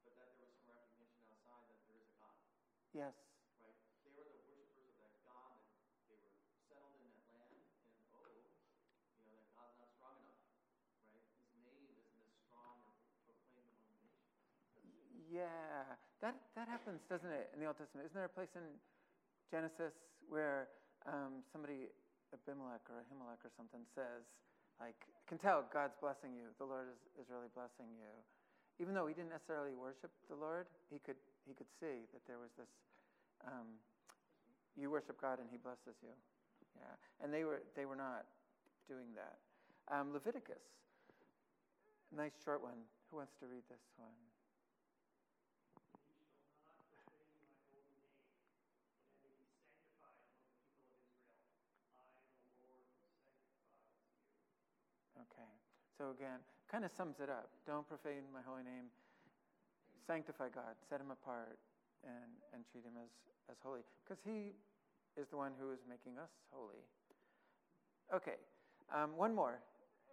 but 0.07 0.15
that 0.17 0.29
there 0.33 0.47
was 0.49 0.57
some 0.57 0.73
recognition 0.73 1.21
outside 1.29 1.69
that 1.69 1.81
there 1.85 2.01
is 2.01 2.09
a 2.09 2.17
God, 2.17 2.39
yes, 2.97 3.15
right? 3.61 3.77
They 4.05 4.11
were 4.17 4.25
the 4.25 4.41
worshipers 4.49 4.89
of 4.89 4.97
that 5.05 5.21
God, 5.23 5.61
that 6.01 6.07
they 6.09 6.19
were 6.19 6.33
settled 6.65 6.97
in 6.97 7.09
that 7.13 7.29
land, 7.29 7.61
and 7.93 8.01
oh, 8.17 8.27
you 8.33 9.23
know, 9.29 9.37
that 9.37 9.49
God's 9.53 9.77
not 9.77 9.91
strong 9.93 10.17
enough, 10.25 10.41
right? 11.13 11.25
His 11.37 11.53
name 11.61 11.85
isn't 11.93 12.21
as 12.25 12.33
strong 12.47 12.81
or 12.85 12.97
proclaimed 13.29 13.77
among 13.77 14.01
the 14.01 14.09
nations. 14.09 14.49
Yeah, 15.39 15.95
that 16.19 16.35
that 16.59 16.67
happens, 16.67 16.99
doesn't 17.07 17.31
it, 17.31 17.55
in 17.55 17.63
the 17.63 17.71
Old 17.71 17.79
Testament? 17.79 18.11
Isn't 18.11 18.19
there 18.19 18.27
a 18.27 18.35
place 18.35 18.51
in 18.59 18.67
Genesis 19.55 19.95
where 20.27 20.67
um, 21.07 21.47
somebody, 21.55 21.87
Abimelech 22.35 22.83
or 22.91 23.07
Ahimelech 23.07 23.41
or 23.47 23.53
something, 23.55 23.87
says, 23.95 24.27
like, 24.83 24.99
I 24.99 25.23
can 25.31 25.39
tell 25.39 25.63
God's 25.71 25.95
blessing 26.03 26.35
you. 26.35 26.51
The 26.59 26.67
Lord 26.67 26.91
is, 26.91 27.01
is 27.23 27.27
really 27.31 27.51
blessing 27.55 27.87
you. 27.95 28.11
Even 28.83 28.95
though 28.95 29.07
he 29.07 29.15
didn't 29.15 29.31
necessarily 29.35 29.75
worship 29.75 30.11
the 30.27 30.39
Lord, 30.39 30.67
he 30.91 30.99
could 30.99 31.19
he 31.47 31.55
could 31.55 31.71
see 31.81 32.05
that 32.13 32.23
there 32.27 32.39
was 32.39 32.51
this. 32.59 32.71
Um, 33.47 33.79
you 34.77 34.91
worship 34.91 35.21
God 35.21 35.41
and 35.41 35.49
He 35.51 35.59
blesses 35.59 35.99
you. 36.03 36.15
Yeah, 36.77 36.95
and 37.25 37.35
they 37.35 37.43
were 37.43 37.63
they 37.75 37.87
were 37.87 37.97
not 37.97 38.27
doing 38.87 39.11
that. 39.19 39.39
Um, 39.91 40.13
Leviticus, 40.13 40.63
nice 42.15 42.37
short 42.45 42.63
one. 42.63 42.79
Who 43.11 43.17
wants 43.17 43.33
to 43.41 43.47
read 43.47 43.65
this 43.69 43.83
one? 43.97 44.15
Okay. 55.19 55.51
So 55.99 56.15
again, 56.15 56.39
kind 56.71 56.87
of 56.87 56.95
sums 56.95 57.19
it 57.19 57.27
up. 57.27 57.51
Don't 57.67 57.83
profane 57.83 58.31
my 58.31 58.39
holy 58.47 58.63
name. 58.63 58.87
Sanctify 60.07 60.55
God. 60.55 60.79
Set 60.87 61.03
him 61.03 61.11
apart 61.11 61.59
and, 62.07 62.31
and 62.55 62.63
treat 62.71 62.87
him 62.87 62.95
as, 63.03 63.11
as 63.51 63.59
holy. 63.67 63.83
Because 64.07 64.23
he 64.23 64.55
is 65.19 65.27
the 65.29 65.37
one 65.37 65.53
who 65.59 65.75
is 65.75 65.83
making 65.91 66.15
us 66.23 66.31
holy. 66.55 66.87
Okay. 68.15 68.39
Um, 68.95 69.19
one 69.19 69.35
more 69.35 69.59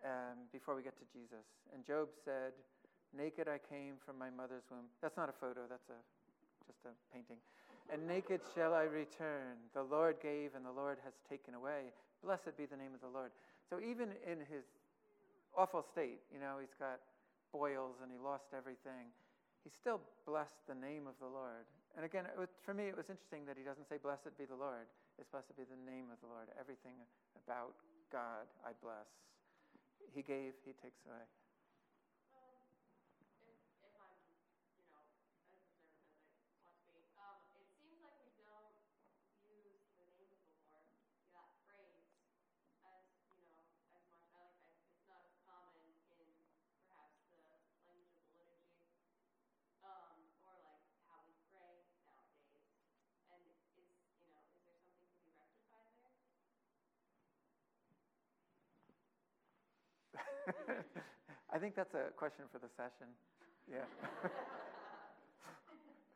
um, 0.04 0.50
before 0.52 0.74
we 0.74 0.82
get 0.82 0.98
to 0.98 1.06
Jesus. 1.14 1.46
And 1.70 1.86
Job 1.86 2.10
said, 2.26 2.58
Naked 3.14 3.48
I 3.48 3.62
came 3.62 4.02
from 4.02 4.18
my 4.18 4.34
mother's 4.34 4.66
womb. 4.74 4.90
That's 5.06 5.16
not 5.16 5.30
a 5.30 5.38
photo, 5.38 5.70
that's 5.70 5.88
a, 5.88 6.00
just 6.68 6.82
a 6.84 6.92
painting. 7.14 7.38
And 7.94 8.04
naked 8.08 8.42
shall 8.58 8.74
I 8.74 8.90
return. 8.90 9.62
The 9.78 9.84
Lord 9.84 10.18
gave 10.20 10.58
and 10.58 10.66
the 10.66 10.74
Lord 10.74 10.98
has 11.06 11.14
taken 11.30 11.54
away. 11.54 11.94
Blessed 12.26 12.58
be 12.58 12.66
the 12.66 12.76
name 12.76 12.98
of 12.98 13.00
the 13.00 13.14
Lord. 13.14 13.30
So 13.70 13.78
even 13.80 14.10
in 14.26 14.40
his 14.40 14.66
awful 15.58 15.84
state. 15.84 16.22
You 16.32 16.40
know, 16.40 16.58
he's 16.60 16.76
got 16.80 17.00
boils 17.52 17.98
and 18.04 18.12
he 18.12 18.18
lost 18.20 18.52
everything. 18.56 19.12
He 19.64 19.72
still 19.72 20.00
blessed 20.28 20.62
the 20.68 20.76
name 20.76 21.08
of 21.08 21.16
the 21.20 21.28
Lord. 21.28 21.66
And 21.96 22.06
again, 22.06 22.28
was, 22.38 22.50
for 22.68 22.74
me, 22.76 22.92
it 22.92 22.98
was 22.98 23.10
interesting 23.10 23.46
that 23.48 23.58
he 23.58 23.64
doesn't 23.64 23.88
say, 23.88 23.98
Blessed 23.98 24.36
be 24.38 24.46
the 24.46 24.60
Lord. 24.60 24.86
It's 25.18 25.32
blessed 25.32 25.56
be 25.56 25.64
the 25.64 25.80
name 25.90 26.12
of 26.12 26.20
the 26.20 26.28
Lord. 26.28 26.52
Everything 26.60 27.00
about 27.40 27.74
God 28.12 28.46
I 28.68 28.72
bless. 28.84 29.08
He 30.14 30.22
gave, 30.22 30.54
he 30.68 30.74
takes 30.78 31.00
away. 31.08 31.24
Um, 32.36 32.68
if, 33.48 33.58
if 33.84 33.94
I'm, 33.96 34.20
you 34.80 34.86
know, 34.92 35.02
as 35.02 35.10
observant 35.18 35.80
as 35.80 35.96
I 35.98 36.06
want 36.14 36.68
to 36.68 36.84
be, 36.84 37.00
um, 37.20 37.42
it 37.60 37.68
seems 37.80 38.00
like 38.04 38.20
we 38.28 38.44
don't 38.44 38.76
use 39.44 39.82
the 40.00 40.08
name 40.20 40.36
of 40.36 40.44
the 40.52 40.68
Lord, 40.68 40.88
that 41.36 41.52
phrase, 41.68 42.08
as, 42.86 43.08
you 43.40 43.48
know, 43.52 43.64
as 43.66 43.82
much, 43.92 44.06
I 44.12 44.20
like, 44.36 44.36
I, 44.36 44.46
it's 44.94 45.08
not 45.10 45.24
as 45.26 45.36
common 45.48 45.84
in 46.16 46.28
perhaps 46.86 47.20
the 47.28 47.40
language 47.44 48.14
of 48.16 48.30
the 48.36 48.46
liturgy, 48.46 48.56
um, 49.84 50.16
or 50.48 50.56
like 50.64 50.86
how 51.10 51.20
we 51.28 51.36
pray 51.52 51.76
nowadays. 52.08 52.64
And 53.36 53.42
is, 53.52 53.60
you 54.16 54.32
know, 54.32 54.46
is 54.56 54.64
there 54.64 54.80
something 54.80 55.12
to 55.12 55.20
be 55.20 55.34
rectified 55.36 55.92
there? 56.00 56.24
I 61.56 61.58
think 61.58 61.72
that's 61.72 61.96
a 61.96 62.12
question 62.20 62.44
for 62.52 62.60
the 62.60 62.68
session. 62.76 63.08
Yeah. 63.64 63.88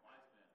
Wise 0.04 0.28
man. 0.36 0.52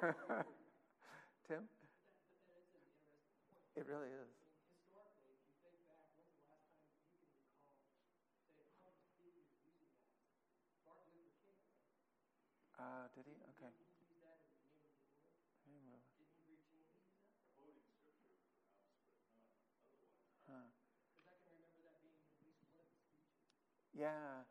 Tim? 1.44 1.68
That, 1.68 2.32
but 2.32 2.40
that 2.48 2.56
is 2.56 2.72
an 2.72 2.80
interesting 2.88 3.20
point. 3.20 3.60
It 3.76 3.84
really 3.84 4.08
is. 4.08 4.32
I 4.32 4.48
mean, 4.48 4.64
historically, 4.72 5.36
if 5.36 5.44
you 5.44 5.52
think 5.60 5.76
back, 5.84 6.08
when's 6.16 6.32
the 6.40 6.48
last 6.48 6.64
time 6.72 6.88
you 6.88 7.04
can 7.12 7.20
recall, 7.20 7.68
say, 8.56 8.64
a 8.64 8.72
public 8.80 9.12
figure 9.20 9.44
using 9.44 9.76
that? 9.84 9.92
Martin 10.88 11.12
Luther 11.20 11.44
King, 11.44 11.60
right? 11.68 11.84
Uh, 12.80 13.12
did 13.12 13.28
he? 13.28 13.36
Okay. 13.60 13.68
Didn't 13.76 13.92
he 13.92 14.08
use 14.08 14.24
that 14.24 14.40
in 14.40 14.48
the 14.48 14.56
name 14.64 14.72
of 14.72 14.88
the 14.88 15.04
Lord? 15.04 15.20
Didn't 15.68 15.84
really- 15.84 16.00
Didn't 16.16 16.32
he 16.32 16.48
routinely 16.48 16.80
use 16.80 16.96
that? 16.96 17.12
Quoting 17.60 17.76
scripture, 17.92 18.24
perhaps, 18.40 18.72
but 18.72 18.88
not 18.88 19.04
otherwise. 19.04 20.24
Huh. 20.48 20.72
Because 21.12 21.28
I 21.28 21.36
can 21.44 21.52
remember 21.52 21.84
that 21.84 22.00
being 22.00 22.16
at 22.24 22.40
least 22.40 22.64
one 22.64 22.72
of 22.72 22.88
his 22.88 22.88
speeches. 23.04 23.83
Yeah. 23.94 24.44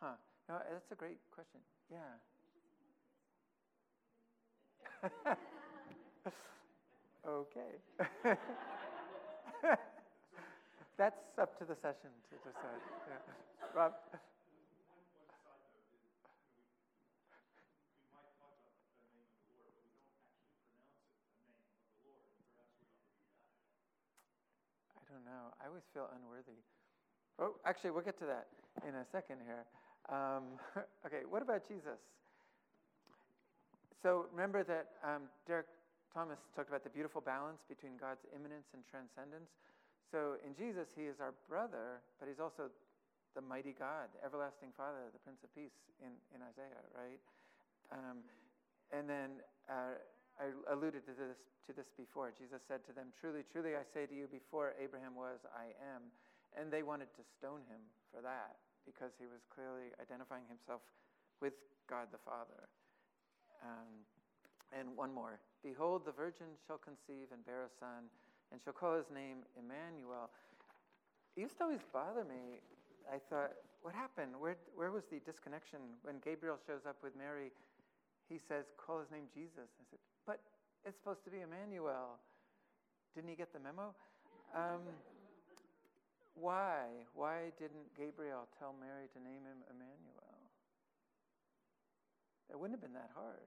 Huh. 0.00 0.16
No, 0.48 0.56
eh, 0.56 0.72
that's 0.72 0.90
a 0.92 0.94
great 0.96 1.18
question. 1.30 1.60
Yeah. 1.90 1.98
okay. 7.26 7.72
that's 10.98 11.38
up 11.38 11.58
to 11.58 11.64
the 11.64 11.74
session 11.76 12.10
to 12.30 12.36
decide. 12.44 12.80
Yeah. 13.08 13.18
Rob? 13.74 13.92
I 24.96 25.02
don't 25.12 25.24
know. 25.24 25.52
I 25.60 25.66
always 25.66 25.82
feel 25.92 26.08
unworthy. 26.14 26.62
Oh, 27.38 27.54
actually, 27.64 27.90
we'll 27.90 28.04
get 28.04 28.18
to 28.18 28.26
that 28.26 28.46
in 28.86 28.94
a 28.94 29.04
second 29.12 29.38
here. 29.44 29.64
Um, 30.08 30.58
okay, 31.06 31.22
what 31.28 31.42
about 31.42 31.66
Jesus? 31.68 32.00
so 34.02 34.24
remember 34.32 34.64
that 34.64 34.96
um, 35.04 35.28
Derek 35.46 35.68
Thomas 36.12 36.40
talked 36.56 36.68
about 36.68 36.82
the 36.82 36.90
beautiful 36.90 37.20
balance 37.20 37.60
between 37.68 38.00
God's 38.00 38.24
immanence 38.32 38.72
and 38.72 38.82
transcendence. 38.88 39.52
So 40.10 40.40
in 40.42 40.56
Jesus, 40.56 40.88
he 40.96 41.06
is 41.06 41.20
our 41.20 41.36
brother, 41.46 42.02
but 42.18 42.26
he's 42.26 42.40
also 42.40 42.72
the 43.38 43.44
mighty 43.44 43.76
God, 43.76 44.10
the 44.16 44.24
everlasting 44.26 44.74
Father, 44.74 45.06
the 45.12 45.22
Prince 45.22 45.44
of 45.46 45.52
Peace 45.54 45.76
in, 46.02 46.10
in 46.34 46.42
Isaiah, 46.42 46.82
right? 46.96 47.20
Um, 47.94 48.26
and 48.90 49.06
then 49.06 49.38
uh, 49.70 49.94
I 50.40 50.50
alluded 50.72 51.06
to 51.06 51.14
this, 51.14 51.38
to 51.68 51.72
this 51.76 51.86
before. 51.94 52.34
Jesus 52.34 52.58
said 52.66 52.82
to 52.90 52.92
them, 52.92 53.14
Truly, 53.14 53.46
truly, 53.46 53.78
I 53.78 53.86
say 53.86 54.10
to 54.10 54.14
you, 54.14 54.26
before 54.26 54.74
Abraham 54.82 55.14
was, 55.14 55.38
I 55.54 55.70
am. 55.94 56.10
And 56.58 56.70
they 56.70 56.82
wanted 56.82 57.12
to 57.14 57.22
stone 57.38 57.62
him 57.70 57.82
for 58.10 58.20
that 58.22 58.58
because 58.82 59.14
he 59.18 59.26
was 59.30 59.42
clearly 59.52 59.94
identifying 60.02 60.44
himself 60.50 60.82
with 61.38 61.54
God 61.86 62.10
the 62.10 62.18
Father. 62.22 62.68
Um, 63.62 64.02
and 64.74 64.96
one 64.96 65.12
more 65.12 65.38
Behold, 65.62 66.08
the 66.08 66.16
virgin 66.16 66.56
shall 66.64 66.80
conceive 66.80 67.28
and 67.36 67.44
bear 67.44 67.68
a 67.68 67.72
son, 67.76 68.08
and 68.48 68.56
shall 68.64 68.72
call 68.72 68.96
his 68.96 69.12
name 69.12 69.44
Emmanuel. 69.52 70.32
It 71.36 71.44
used 71.44 71.60
to 71.60 71.68
always 71.68 71.84
bother 71.92 72.24
me. 72.24 72.64
I 73.12 73.20
thought, 73.28 73.52
what 73.84 73.92
happened? 73.92 74.32
Where, 74.40 74.56
where 74.72 74.90
was 74.90 75.04
the 75.12 75.20
disconnection? 75.20 76.00
When 76.00 76.16
Gabriel 76.24 76.56
shows 76.66 76.88
up 76.88 76.96
with 77.04 77.12
Mary, 77.12 77.52
he 78.28 78.40
says, 78.40 78.64
call 78.80 79.00
his 79.00 79.10
name 79.12 79.28
Jesus. 79.34 79.68
I 79.76 79.84
said, 79.90 80.00
but 80.24 80.40
it's 80.88 80.96
supposed 80.96 81.24
to 81.24 81.30
be 81.30 81.44
Emmanuel. 81.44 82.16
Didn't 83.14 83.28
he 83.28 83.36
get 83.36 83.52
the 83.52 83.60
memo? 83.60 83.92
Um, 84.56 84.80
why? 86.40 87.04
Why 87.14 87.52
didn't 87.58 87.92
Gabriel 87.96 88.48
tell 88.58 88.74
Mary 88.78 89.06
to 89.12 89.18
name 89.20 89.44
him 89.44 89.60
Emmanuel? 89.68 90.40
It 92.50 92.58
wouldn't 92.58 92.80
have 92.80 92.82
been 92.82 92.98
that 92.98 93.10
hard. 93.14 93.46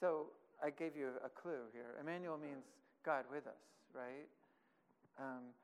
So 0.00 0.34
I 0.58 0.70
gave 0.70 0.96
you 0.96 1.14
a 1.24 1.28
clue 1.28 1.70
here. 1.72 1.94
Emmanuel 2.00 2.38
means 2.38 2.64
God 3.04 3.24
with 3.30 3.46
us, 3.46 3.62
right? 3.94 4.26
Um, 5.20 5.54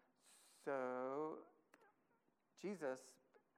so 0.65 1.43
Jesus, 2.63 2.99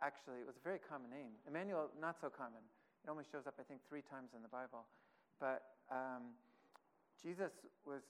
actually, 0.01 0.41
it 0.41 0.47
was 0.47 0.57
a 0.57 0.65
very 0.65 0.79
common 0.79 1.11
name. 1.11 1.37
Emmanuel, 1.49 1.91
not 2.01 2.17
so 2.21 2.29
common. 2.29 2.65
It 3.05 3.11
only 3.11 3.25
shows 3.25 3.47
up, 3.47 3.55
I 3.61 3.65
think, 3.65 3.81
three 3.89 4.05
times 4.05 4.33
in 4.37 4.41
the 4.41 4.49
Bible. 4.53 4.85
But 5.41 5.77
um, 5.91 6.37
Jesus 7.21 7.53
was 7.85 8.01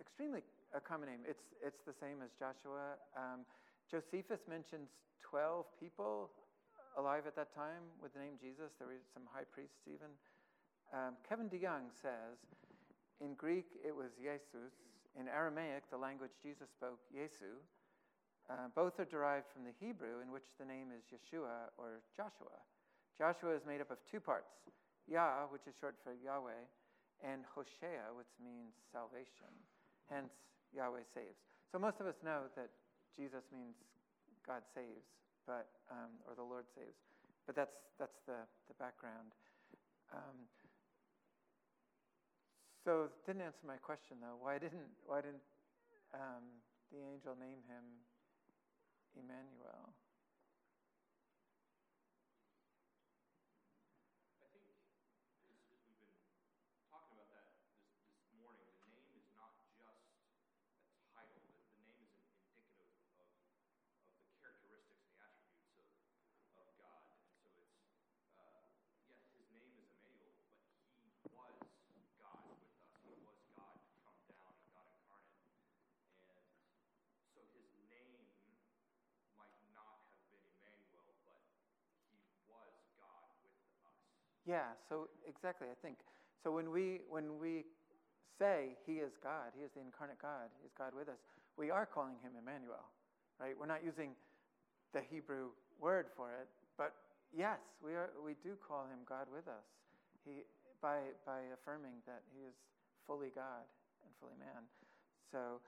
extremely 0.00 0.40
a 0.72 0.80
common 0.80 1.08
name. 1.12 1.22
It's, 1.28 1.44
it's 1.60 1.84
the 1.84 1.92
same 1.92 2.24
as 2.24 2.32
Joshua. 2.40 2.96
Um, 3.12 3.44
Josephus 3.90 4.40
mentions 4.48 4.88
12 5.20 5.66
people 5.78 6.30
alive 6.96 7.28
at 7.28 7.36
that 7.36 7.54
time 7.54 7.84
with 8.02 8.14
the 8.16 8.20
name 8.20 8.40
Jesus. 8.40 8.72
There 8.80 8.88
were 8.88 8.98
some 9.12 9.28
high 9.28 9.46
priests 9.46 9.84
even. 9.86 10.10
Um, 10.90 11.20
Kevin 11.28 11.46
DeYoung 11.46 11.92
says, 11.94 12.40
in 13.20 13.36
Greek 13.36 13.68
it 13.84 13.94
was 13.94 14.16
Jesus. 14.16 14.72
In 15.18 15.28
Aramaic, 15.28 15.90
the 15.90 15.98
language 15.98 16.32
Jesus 16.42 16.70
spoke, 16.70 17.02
Yesu. 17.12 17.60
Uh, 18.48 18.66
both 18.74 18.98
are 18.98 19.06
derived 19.06 19.46
from 19.52 19.62
the 19.62 19.74
Hebrew, 19.78 20.24
in 20.24 20.32
which 20.32 20.46
the 20.58 20.66
name 20.66 20.90
is 20.90 21.06
Yeshua 21.06 21.70
or 21.78 22.02
Joshua. 22.16 22.58
Joshua 23.18 23.54
is 23.54 23.62
made 23.66 23.80
up 23.80 23.90
of 23.90 23.98
two 24.10 24.18
parts 24.18 24.50
Yah, 25.06 25.50
which 25.50 25.66
is 25.66 25.74
short 25.78 25.98
for 26.02 26.14
Yahweh, 26.14 26.66
and 27.26 27.42
Hoshea, 27.54 28.14
which 28.14 28.30
means 28.38 28.74
salvation. 28.94 29.50
Hence, 30.10 30.34
Yahweh 30.74 31.06
saves. 31.14 31.38
So 31.70 31.78
most 31.78 32.00
of 32.00 32.06
us 32.06 32.18
know 32.24 32.50
that 32.56 32.70
Jesus 33.16 33.46
means 33.54 33.78
God 34.46 34.62
saves, 34.74 35.06
but 35.46 35.70
um, 35.90 36.10
or 36.26 36.34
the 36.34 36.42
Lord 36.42 36.66
saves. 36.74 36.98
But 37.46 37.54
that's 37.54 37.76
that's 37.98 38.18
the 38.26 38.42
the 38.66 38.74
background. 38.74 39.30
Um, 40.12 40.50
so 42.84 43.06
didn't 43.26 43.42
answer 43.42 43.62
my 43.66 43.76
question 43.76 44.18
though. 44.20 44.36
Why 44.42 44.58
didn't 44.58 44.90
why 45.06 45.20
didn't 45.22 45.46
um, 46.14 46.42
the 46.90 46.98
angel 46.98 47.36
name 47.38 47.62
him 47.70 47.84
Emmanuel? 49.14 49.94
I 54.42 54.46
think, 54.50 54.66
as, 54.70 54.82
as 55.50 55.58
we've 55.70 56.00
been 56.02 56.18
talking 56.90 57.14
about 57.14 57.30
that 57.30 57.46
this, 57.54 57.86
this 58.10 58.30
morning, 58.42 58.70
the 58.82 58.90
name 58.90 59.12
is 59.14 59.28
not 59.38 59.54
just 59.58 59.76
a 59.82 59.90
title. 61.14 61.38
The, 61.46 61.54
the 61.74 61.82
name 61.86 62.02
is 62.02 62.10
an 62.16 62.26
indicative 62.58 62.90
of, 63.18 63.28
of 64.10 64.26
the 64.26 64.34
characteristics 64.42 65.02
and 65.06 65.14
the 65.14 65.22
attributes 65.22 65.70
of, 65.78 65.86
of 66.58 66.68
God. 66.80 67.02
And 67.10 67.22
so 67.38 67.50
it's, 67.54 67.78
uh, 68.34 68.66
yes, 69.06 69.22
his 69.36 69.46
name 69.54 69.70
is 69.78 69.90
Emmanuel, 69.90 70.34
but 71.30 71.54
he 71.70 71.86
was 71.94 72.10
God 72.18 72.42
with 72.50 72.62
us. 72.66 72.96
He 73.06 73.14
was 73.22 73.38
God 73.54 73.78
come 74.02 74.18
down 74.26 74.50
and 74.54 74.66
God 74.74 74.86
incarnate. 74.90 75.46
And 76.26 77.26
so 77.34 77.42
his 77.54 77.70
name 77.90 78.26
might 79.38 79.58
not 79.74 79.98
have 80.10 80.22
been 80.30 80.44
Emmanuel, 80.46 81.14
but 81.26 81.42
he 82.10 82.20
was 82.48 82.74
God 82.96 83.30
with 83.44 83.58
us. 83.86 84.29
Yeah. 84.46 84.72
So 84.88 85.08
exactly, 85.28 85.68
I 85.70 85.76
think 85.82 85.98
so. 86.42 86.50
When 86.52 86.70
we 86.70 87.00
when 87.08 87.38
we 87.38 87.64
say 88.38 88.76
He 88.86 89.00
is 89.04 89.12
God, 89.22 89.52
He 89.56 89.64
is 89.64 89.70
the 89.74 89.80
incarnate 89.80 90.20
God, 90.20 90.48
He's 90.62 90.72
God 90.76 90.92
with 90.96 91.08
us. 91.08 91.18
We 91.56 91.70
are 91.70 91.86
calling 91.86 92.16
Him 92.22 92.32
Emmanuel, 92.40 92.88
right? 93.40 93.54
We're 93.58 93.66
not 93.70 93.84
using 93.84 94.12
the 94.92 95.00
Hebrew 95.10 95.50
word 95.80 96.06
for 96.16 96.32
it, 96.32 96.48
but 96.78 96.94
yes, 97.36 97.58
we 97.84 97.92
are. 97.92 98.10
We 98.24 98.34
do 98.42 98.56
call 98.56 98.86
Him 98.88 99.00
God 99.08 99.26
with 99.32 99.46
us. 99.48 99.66
He 100.24 100.44
by 100.82 101.12
by 101.26 101.40
affirming 101.54 102.00
that 102.06 102.22
He 102.32 102.42
is 102.48 102.56
fully 103.06 103.30
God 103.34 103.66
and 104.04 104.10
fully 104.20 104.36
man. 104.40 104.64
So 105.32 105.60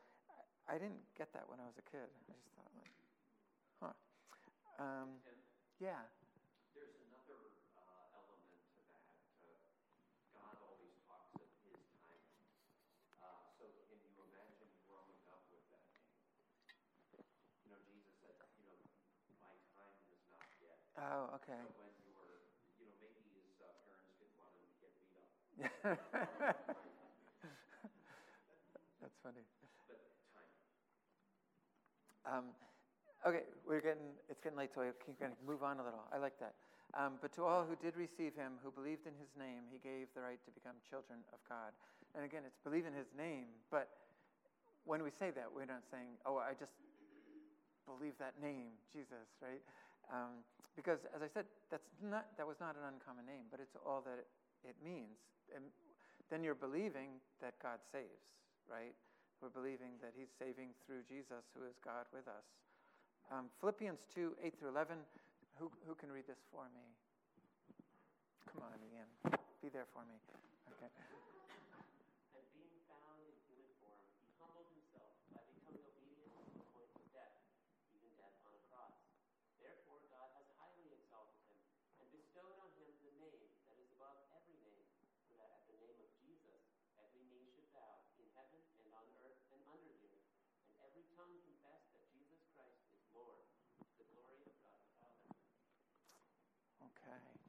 I, 0.68 0.74
I 0.74 0.78
didn't 0.78 1.02
get 1.18 1.32
that 1.34 1.44
when 1.48 1.60
I 1.60 1.66
was 1.68 1.76
a 1.78 1.86
kid. 1.90 2.08
I 2.08 2.32
just 2.32 2.48
thought 2.56 2.72
like, 2.80 2.94
huh. 3.80 3.94
Um, 4.80 5.08
yeah. 5.80 6.02
there's 6.74 6.96
another 7.10 7.40
uh, 7.76 8.18
element 8.18 8.62
to 8.74 8.80
that. 8.90 9.06
Uh, 9.42 9.58
God 10.34 10.54
always 10.66 10.94
talks 11.06 11.34
of 11.38 11.48
His 11.66 11.78
timing. 11.98 12.46
Uh, 13.22 13.46
so 13.58 13.66
can 13.90 13.98
you 14.02 14.14
imagine 14.26 14.70
growing 14.88 15.20
up 15.30 15.42
with 15.52 15.62
that 15.70 15.84
name? 15.94 16.08
You 17.66 17.74
know, 17.74 17.80
Jesus 17.86 18.14
said, 18.22 18.34
you 18.58 18.64
know, 18.66 18.78
my 19.38 19.54
time 19.76 19.98
is 20.10 20.22
not 20.30 20.46
yet. 20.62 20.78
Oh, 21.02 21.34
okay. 21.34 21.58
So 21.58 21.74
when 21.82 21.90
you 21.98 22.14
were, 22.14 22.38
you 22.78 22.86
know, 22.86 22.94
maybe 23.02 23.26
his 23.34 23.58
uh, 23.58 23.66
parents 23.82 24.14
didn't 24.22 24.38
want 24.38 24.54
him 24.54 24.62
to 24.70 24.76
get 24.78 24.94
beat 25.02 25.18
up. 25.18 25.26
That's 29.02 29.18
funny. 29.18 29.42
But 29.58 29.70
timing. 29.82 30.14
Um, 32.22 32.54
okay, 33.26 33.50
we're 33.66 33.82
getting 33.82 34.14
it's 34.30 34.38
getting 34.38 34.54
late, 34.58 34.70
so 34.70 34.86
I 34.86 34.94
keep 35.02 35.18
going 35.18 35.34
to 35.34 35.42
move 35.42 35.66
on 35.66 35.82
a 35.82 35.84
little. 35.84 36.06
I 36.14 36.22
like 36.22 36.38
that. 36.38 36.54
Um, 36.94 37.18
but 37.18 37.34
to 37.34 37.42
all 37.42 37.66
who 37.66 37.74
did 37.74 37.98
receive 37.98 38.38
him, 38.38 38.62
who 38.62 38.70
believed 38.70 39.10
in 39.10 39.18
his 39.18 39.34
name, 39.34 39.66
he 39.74 39.82
gave 39.82 40.06
the 40.14 40.22
right 40.22 40.38
to 40.46 40.54
become 40.54 40.78
children 40.86 41.26
of 41.34 41.42
God. 41.50 41.74
And 42.14 42.22
again, 42.22 42.46
it's 42.46 42.62
believe 42.62 42.86
in 42.86 42.94
his 42.94 43.10
name. 43.16 43.48
But 43.74 43.90
when 44.86 45.02
we 45.02 45.10
say 45.10 45.34
that, 45.34 45.50
we're 45.50 45.66
not 45.66 45.82
saying, 45.90 46.14
"Oh, 46.22 46.38
I 46.38 46.54
just 46.54 46.78
believe 47.90 48.14
that 48.22 48.38
name, 48.38 48.78
Jesus," 48.94 49.26
right? 49.42 49.66
Um, 50.10 50.42
because, 50.74 51.04
as 51.12 51.20
I 51.20 51.28
said, 51.28 51.44
that's 51.68 51.86
not 52.00 52.32
that 52.40 52.48
was 52.48 52.56
not 52.58 52.74
an 52.80 52.88
uncommon 52.88 53.28
name, 53.28 53.46
but 53.52 53.60
it's 53.60 53.76
all 53.76 54.00
that 54.08 54.24
it, 54.64 54.76
means. 54.80 55.20
And 55.52 55.68
then 56.32 56.40
you're 56.40 56.58
believing 56.58 57.20
that 57.44 57.54
God 57.60 57.78
saves, 57.92 58.24
right? 58.64 58.96
We're 59.44 59.52
believing 59.52 60.00
that 60.00 60.16
He's 60.16 60.32
saving 60.40 60.72
through 60.86 61.04
Jesus, 61.04 61.44
who 61.52 61.68
is 61.68 61.76
God 61.84 62.08
with 62.14 62.24
us. 62.24 62.46
Um, 63.28 63.52
Philippians 63.60 64.00
2 64.16 64.40
8 64.40 64.58
through 64.58 64.72
11. 64.72 64.96
Who, 65.60 65.68
who 65.84 65.94
can 65.94 66.08
read 66.08 66.24
this 66.24 66.40
for 66.48 66.64
me? 66.72 66.86
Come 68.48 68.64
on, 68.64 68.80
Ian. 68.80 69.08
Be 69.60 69.68
there 69.68 69.86
for 69.92 70.02
me. 70.08 70.16
Okay. 70.74 70.90
And 72.34 72.46
being 72.50 72.82
found 72.90 73.20
in 73.22 73.36
human 73.46 73.70
form, 73.78 74.02
he 74.18 74.28
humbled 74.40 74.68
himself 74.74 75.14
by 75.30 75.44
becoming 75.54 75.86
obedient 75.86 76.34
to 76.50 76.58
the 76.58 76.66
point 76.74 76.90
of 76.98 77.04
death, 77.14 77.36
even 77.94 78.10
death 78.18 78.34
on 78.42 78.52
a 78.52 78.62
cross. 78.72 78.96
Therefore, 79.62 80.02
God 80.10 80.28
has 80.34 80.50
highly 80.58 80.90
exalted 80.90 81.38
him 81.46 81.62
and 82.02 82.06
bestowed 82.10 82.58
on 82.58 82.74
him 82.74 82.90
the 83.06 83.14
name 83.22 83.46
that 83.70 83.78
is 83.78 83.88
above 83.94 84.18
every 84.34 84.58
name, 84.66 84.84
so 85.24 85.38
that 85.38 85.48
at 85.48 85.62
the 85.70 85.78
name 85.78 85.96
of 86.02 86.10
Jesus 86.18 86.60
every 86.98 87.22
knee 87.30 87.46
should 87.54 87.70
bow 87.70 88.02
in 88.18 88.26
heaven 88.34 88.60
and 88.82 88.90
on 88.92 89.06
earth 89.22 89.40
and 89.54 89.62
under 89.70 89.94
the 89.94 90.10
earth, 90.10 90.28
and 90.68 90.74
every 90.82 91.06
tongue 91.14 91.38
confess 91.38 91.86
that 91.94 92.04
Jesus 92.10 92.42
Christ 92.50 92.82
is 92.90 93.00
Lord, 93.14 93.46
to 93.78 93.92
the 93.96 94.06
glory 94.10 94.42
of 94.44 94.56
God 94.60 94.80
the 94.82 94.92
Father. 94.98 95.30
Okay. 96.90 97.42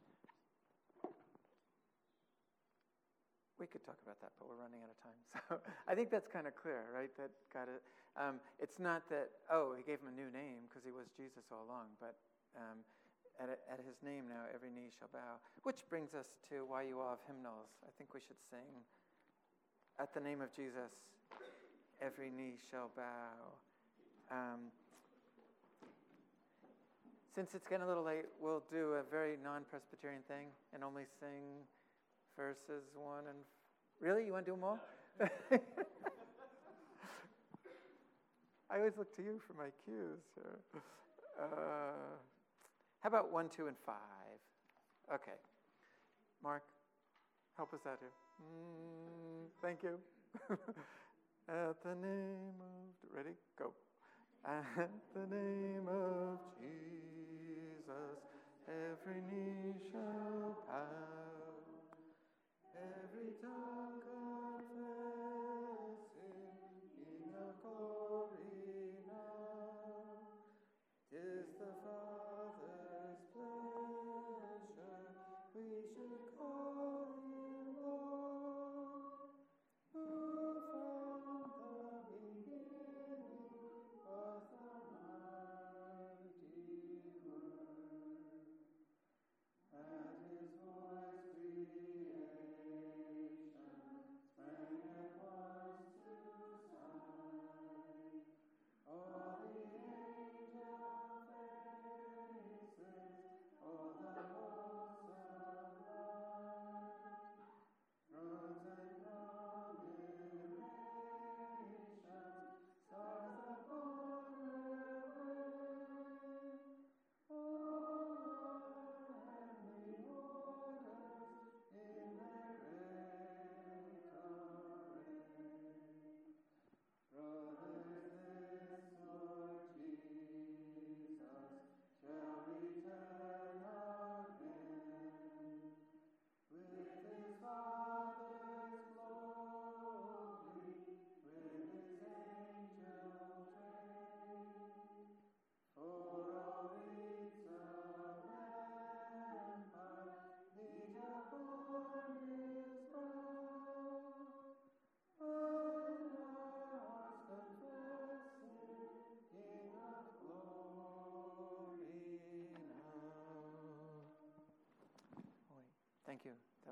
We 3.64 3.72
could 3.72 3.88
talk 3.88 3.96
about 4.04 4.20
that, 4.20 4.36
but 4.36 4.52
we're 4.52 4.60
running 4.60 4.84
out 4.84 4.92
of 4.92 5.00
time. 5.00 5.16
So 5.48 5.56
I 5.88 5.96
think 5.96 6.12
that's 6.12 6.28
kind 6.28 6.52
of 6.52 6.56
clear, 6.60 6.84
right? 6.92 7.08
That 7.16 7.32
got 7.56 7.72
it. 7.72 7.80
Um, 8.20 8.44
it's 8.60 8.76
not 8.76 9.08
that 9.08 9.32
oh, 9.48 9.72
he 9.72 9.88
gave 9.88 10.04
him 10.04 10.12
a 10.12 10.18
new 10.20 10.28
name 10.36 10.68
because 10.68 10.84
he 10.84 10.92
was 10.92 11.08
Jesus 11.16 11.48
all 11.48 11.64
along, 11.64 11.96
but 12.04 12.20
um, 12.60 12.84
at, 13.40 13.48
at 13.72 13.80
his 13.80 14.04
name 14.04 14.28
now 14.28 14.52
every 14.52 14.68
knee 14.68 14.92
shall 14.92 15.08
bow. 15.16 15.40
Which 15.64 15.88
brings 15.88 16.12
us 16.12 16.36
to 16.52 16.68
why 16.68 16.84
you 16.84 17.00
all 17.00 17.16
have 17.16 17.24
hymnals. 17.24 17.72
I 17.88 17.92
think 17.96 18.12
we 18.12 18.20
should 18.20 18.36
sing, 18.52 18.84
At 19.96 20.12
the 20.12 20.20
name 20.20 20.44
of 20.44 20.52
Jesus, 20.52 20.92
every 22.04 22.28
knee 22.28 22.60
shall 22.68 22.92
bow. 23.00 23.40
Um, 24.28 24.76
since 27.32 27.56
it's 27.56 27.64
getting 27.64 27.88
a 27.88 27.88
little 27.88 28.04
late, 28.04 28.28
we'll 28.44 28.68
do 28.68 29.00
a 29.00 29.08
very 29.08 29.40
non 29.40 29.64
Presbyterian 29.72 30.28
thing 30.28 30.52
and 30.76 30.84
only 30.84 31.08
sing 31.24 31.64
verses 32.38 32.84
one 32.96 33.28
and. 33.30 33.38
Really? 34.00 34.26
You 34.26 34.34
want 34.34 34.46
to 34.46 34.52
do 34.52 34.56
them 34.56 34.64
all? 34.66 34.80
I 38.70 38.78
always 38.78 38.98
look 38.98 39.16
to 39.16 39.22
you 39.22 39.40
for 39.48 39.54
my 39.54 39.70
cues. 39.86 40.20
Uh, 41.40 41.46
how 43.00 43.10
about 43.10 43.32
one, 43.32 43.50
two, 43.50 43.68
and 43.68 43.78
five? 43.86 43.96
Okay. 45.14 45.38
Mark, 46.44 46.64
help 47.56 47.74
us 47.74 47.82
out 47.88 48.00
here. 48.00 48.12
Mm, 48.42 49.46
thank 49.62 49.84
you. 49.84 50.00
At 51.50 51.82
the 51.84 51.96
name 51.96 52.60
of. 52.60 53.16
Ready? 53.16 53.36
Go. 53.60 53.74
At 54.46 54.90
the 55.14 55.28
name 55.34 55.88
of 55.88 56.40
Jesus, 56.60 58.18
every 58.68 59.22
knee 59.30 59.74
shall 59.92 60.58
bow, 60.68 61.43
every 62.76 63.34
tongue 63.42 64.43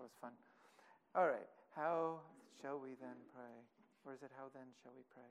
That 0.02 0.10
was 0.10 0.18
fun. 0.18 0.34
All 1.14 1.30
right. 1.30 1.46
How 1.78 2.26
shall 2.58 2.82
we 2.82 2.98
then 2.98 3.22
pray? 3.38 3.54
Or 4.02 4.18
is 4.18 4.24
it 4.24 4.32
how 4.34 4.50
then 4.50 4.66
shall 4.82 4.90
we 4.98 5.06
pray? 5.14 5.30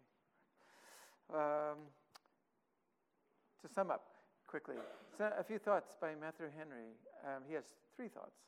Um, 1.35 1.91
to 3.63 3.67
sum 3.67 3.91
up 3.91 4.15
quickly, 4.47 4.77
so 5.19 5.29
a 5.37 5.43
few 5.43 5.59
thoughts 5.59 5.97
by 6.01 6.15
Matthew 6.15 6.47
Henry. 6.57 6.95
Um, 7.27 7.43
he 7.49 7.55
has 7.55 7.65
three 7.97 8.07
thoughts, 8.07 8.39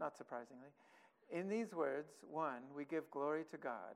not 0.00 0.18
surprisingly. 0.18 0.74
In 1.30 1.48
these 1.48 1.72
words, 1.72 2.10
one, 2.28 2.66
we 2.74 2.84
give 2.84 3.08
glory 3.12 3.44
to 3.52 3.56
God. 3.56 3.94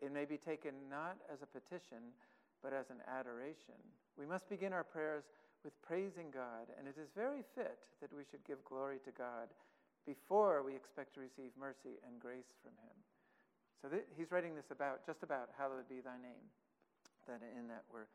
It 0.00 0.12
may 0.12 0.24
be 0.24 0.36
taken 0.36 0.70
not 0.88 1.16
as 1.32 1.42
a 1.42 1.50
petition, 1.50 2.14
but 2.62 2.72
as 2.72 2.90
an 2.90 3.02
adoration. 3.10 3.82
We 4.16 4.24
must 4.24 4.48
begin 4.48 4.72
our 4.72 4.84
prayers 4.84 5.24
with 5.64 5.74
praising 5.82 6.30
God, 6.32 6.70
and 6.78 6.86
it 6.86 6.94
is 6.94 7.08
very 7.16 7.42
fit 7.56 7.78
that 8.00 8.14
we 8.14 8.22
should 8.30 8.46
give 8.46 8.62
glory 8.64 8.98
to 9.04 9.10
God 9.10 9.50
before 10.06 10.62
we 10.62 10.74
expect 10.74 11.14
to 11.14 11.20
receive 11.20 11.50
mercy 11.58 12.00
and 12.06 12.20
grace 12.20 12.52
from 12.62 12.72
Him. 12.84 12.96
So 13.82 13.88
th- 13.88 14.08
he's 14.16 14.30
writing 14.30 14.54
this 14.54 14.70
about 14.70 15.04
just 15.04 15.22
about 15.22 15.50
hallowed 15.56 15.88
be 15.88 16.00
Thy 16.00 16.16
name. 16.20 16.48
That 17.26 17.40
in 17.56 17.68
that 17.68 17.84
we're, 17.92 18.08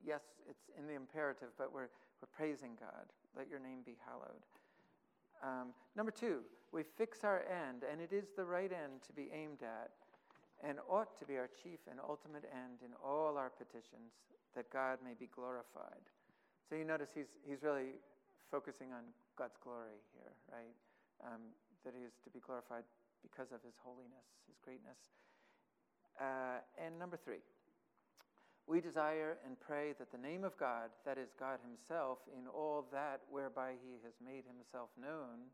yes, 0.00 0.22
it's 0.48 0.72
in 0.78 0.86
the 0.86 0.94
imperative, 0.94 1.52
but 1.58 1.72
we're 1.72 1.92
we're 2.20 2.32
praising 2.32 2.76
God. 2.80 3.12
Let 3.36 3.48
Your 3.48 3.60
name 3.60 3.84
be 3.84 3.96
hallowed. 4.04 4.44
Um, 5.44 5.76
number 5.94 6.10
two, 6.10 6.40
we 6.72 6.82
fix 6.82 7.24
our 7.24 7.44
end, 7.44 7.84
and 7.84 8.00
it 8.00 8.12
is 8.12 8.28
the 8.36 8.44
right 8.44 8.72
end 8.72 9.02
to 9.06 9.12
be 9.12 9.28
aimed 9.32 9.62
at, 9.62 9.90
and 10.64 10.78
ought 10.88 11.18
to 11.18 11.26
be 11.26 11.36
our 11.36 11.48
chief 11.62 11.78
and 11.90 12.00
ultimate 12.00 12.44
end 12.48 12.80
in 12.84 12.92
all 13.04 13.36
our 13.36 13.50
petitions, 13.50 14.16
that 14.54 14.70
God 14.72 14.98
may 15.04 15.12
be 15.12 15.28
glorified. 15.34 16.08
So 16.68 16.74
you 16.74 16.84
notice 16.84 17.10
he's, 17.14 17.36
he's 17.46 17.62
really 17.62 18.00
focusing 18.50 18.92
on 18.92 19.04
God's 19.36 19.56
glory 19.62 20.00
here, 20.16 20.32
right? 20.50 20.72
Um, 21.24 21.54
that 21.84 21.94
he 21.94 22.02
is 22.02 22.18
to 22.24 22.30
be 22.30 22.40
glorified 22.42 22.82
because 23.22 23.54
of 23.54 23.62
his 23.62 23.78
holiness, 23.78 24.26
his 24.50 24.58
greatness. 24.58 24.98
Uh, 26.20 26.58
and 26.82 26.98
number 26.98 27.16
three, 27.16 27.44
we 28.66 28.80
desire 28.80 29.38
and 29.46 29.58
pray 29.60 29.94
that 29.98 30.10
the 30.10 30.18
name 30.18 30.42
of 30.42 30.56
God, 30.58 30.90
that 31.04 31.18
is 31.18 31.30
God 31.38 31.60
Himself, 31.62 32.18
in 32.36 32.48
all 32.48 32.86
that 32.90 33.20
whereby 33.30 33.74
He 33.78 33.94
has 34.02 34.14
made 34.18 34.42
Himself 34.42 34.90
known. 35.00 35.46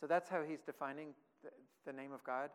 So 0.00 0.06
that's 0.06 0.30
how 0.30 0.42
He's 0.42 0.62
defining 0.64 1.12
the, 1.44 1.50
the 1.84 1.92
name 1.92 2.12
of 2.12 2.24
God, 2.24 2.48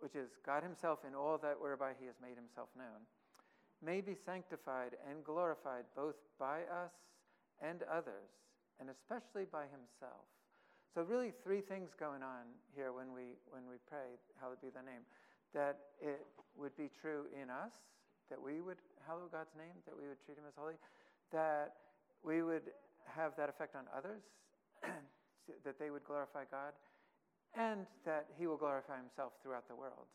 which 0.00 0.14
is 0.14 0.36
God 0.44 0.62
Himself 0.62 0.98
in 1.08 1.14
all 1.14 1.38
that 1.38 1.56
whereby 1.58 1.92
He 1.98 2.04
has 2.06 2.16
made 2.20 2.36
Himself 2.36 2.68
known, 2.76 3.08
may 3.80 4.02
be 4.02 4.14
sanctified 4.14 4.96
and 5.08 5.24
glorified 5.24 5.84
both 5.96 6.16
by 6.38 6.60
us 6.68 6.92
and 7.62 7.84
others, 7.90 8.28
and 8.80 8.90
especially 8.90 9.46
by 9.50 9.64
Himself. 9.72 10.28
So 10.94 11.02
really, 11.02 11.32
three 11.42 11.60
things 11.60 11.90
going 11.98 12.22
on 12.22 12.46
here 12.76 12.92
when 12.92 13.12
we 13.12 13.34
when 13.50 13.66
we 13.68 13.82
pray, 13.90 14.14
hallowed 14.40 14.62
be 14.62 14.70
Thy 14.70 14.86
name, 14.86 15.02
that 15.52 15.90
it 16.00 16.24
would 16.56 16.76
be 16.76 16.88
true 17.02 17.26
in 17.34 17.50
us 17.50 17.72
that 18.30 18.40
we 18.40 18.60
would 18.60 18.78
hallow 19.06 19.28
God's 19.30 19.52
name, 19.56 19.76
that 19.86 19.96
we 19.96 20.08
would 20.08 20.22
treat 20.24 20.38
Him 20.38 20.44
as 20.48 20.54
holy, 20.56 20.74
that 21.32 21.74
we 22.22 22.42
would 22.42 22.72
have 23.06 23.32
that 23.36 23.48
effect 23.48 23.76
on 23.76 23.84
others, 23.96 24.22
that 25.64 25.78
they 25.78 25.90
would 25.90 26.04
glorify 26.04 26.44
God, 26.50 26.72
and 27.54 27.86
that 28.04 28.26
He 28.38 28.46
will 28.46 28.56
glorify 28.56 28.96
Himself 28.96 29.32
throughout 29.42 29.68
the 29.68 29.76
world 29.76 30.08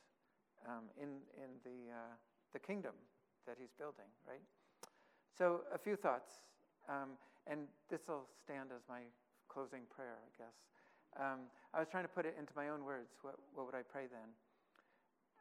um, 0.68 0.90
in, 0.98 1.22
in 1.38 1.52
the, 1.64 1.92
uh, 1.94 2.16
the 2.54 2.60
kingdom 2.60 2.94
that 3.46 3.58
He's 3.60 3.72
building, 3.78 4.10
right? 4.28 4.42
So, 5.38 5.62
a 5.74 5.78
few 5.78 5.96
thoughts, 5.96 6.42
um, 6.90 7.16
and 7.48 7.62
this 7.90 8.02
will 8.08 8.26
stand 8.44 8.70
as 8.76 8.82
my 8.90 9.02
closing 9.50 9.84
prayer, 9.90 10.22
I 10.22 10.30
guess. 10.38 10.56
Um, 11.18 11.50
I 11.74 11.82
was 11.82 11.90
trying 11.90 12.06
to 12.06 12.14
put 12.14 12.26
it 12.26 12.38
into 12.38 12.54
my 12.56 12.70
own 12.70 12.86
words. 12.86 13.10
What, 13.26 13.36
what 13.58 13.66
would 13.66 13.76
I 13.76 13.82
pray 13.82 14.06
then? 14.06 14.30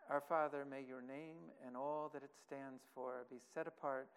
Our 0.09 0.25
Father, 0.25 0.65
may 0.65 0.81
your 0.81 1.05
name 1.05 1.53
and 1.61 1.77
all 1.77 2.11
that 2.17 2.25
it 2.25 2.33
stands 2.33 2.81
for 2.95 3.29
be 3.29 3.37
set 3.53 3.69
apart 3.69 4.09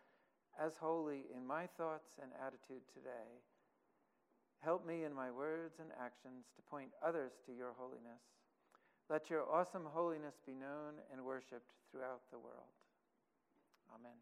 as 0.55 0.79
holy 0.79 1.27
in 1.35 1.45
my 1.45 1.67
thoughts 1.75 2.15
and 2.23 2.31
attitude 2.39 2.87
today. 2.95 3.43
Help 4.63 4.87
me 4.87 5.03
in 5.03 5.13
my 5.13 5.31
words 5.31 5.75
and 5.79 5.89
actions 5.99 6.47
to 6.55 6.61
point 6.69 6.91
others 7.03 7.33
to 7.45 7.51
your 7.51 7.75
holiness. 7.75 8.23
Let 9.09 9.29
your 9.29 9.43
awesome 9.51 9.83
holiness 9.91 10.35
be 10.45 10.53
known 10.53 11.03
and 11.11 11.25
worshiped 11.25 11.75
throughout 11.91 12.21
the 12.31 12.39
world. 12.39 12.71
Amen. 13.91 14.15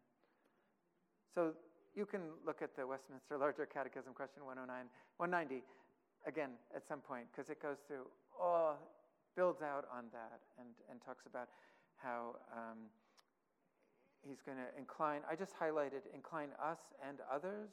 So, 1.36 1.54
you 1.96 2.06
can 2.06 2.22
look 2.46 2.62
at 2.62 2.76
the 2.76 2.86
Westminster 2.86 3.38
Larger 3.38 3.66
Catechism, 3.66 4.14
question 4.14 4.46
109, 4.46 4.70
190, 5.18 5.64
again 6.28 6.52
at 6.76 6.88
some 6.88 7.00
point, 7.00 7.26
because 7.32 7.50
it 7.50 7.62
goes 7.62 7.78
through, 7.88 8.06
oh, 8.40 8.76
builds 9.36 9.62
out 9.62 9.88
on 9.90 10.06
that 10.12 10.42
and, 10.60 10.70
and 10.92 11.02
talks 11.02 11.26
about 11.26 11.50
how 11.98 12.36
um, 12.52 12.92
he's 14.24 14.42
going 14.44 14.58
to 14.58 14.70
incline, 14.78 15.22
I 15.30 15.36
just 15.36 15.56
highlighted 15.56 16.08
incline 16.14 16.52
us 16.60 16.80
and 17.00 17.20
others 17.28 17.72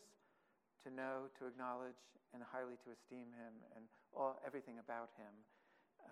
to 0.85 0.89
know, 0.95 1.27
to 1.39 1.47
acknowledge, 1.51 1.99
and 2.35 2.43
highly 2.43 2.79
to 2.85 2.93
esteem 2.93 3.33
him 3.35 3.55
and 3.75 3.87
all, 4.15 4.39
everything 4.47 4.79
about 4.79 5.11
him, 5.17 5.33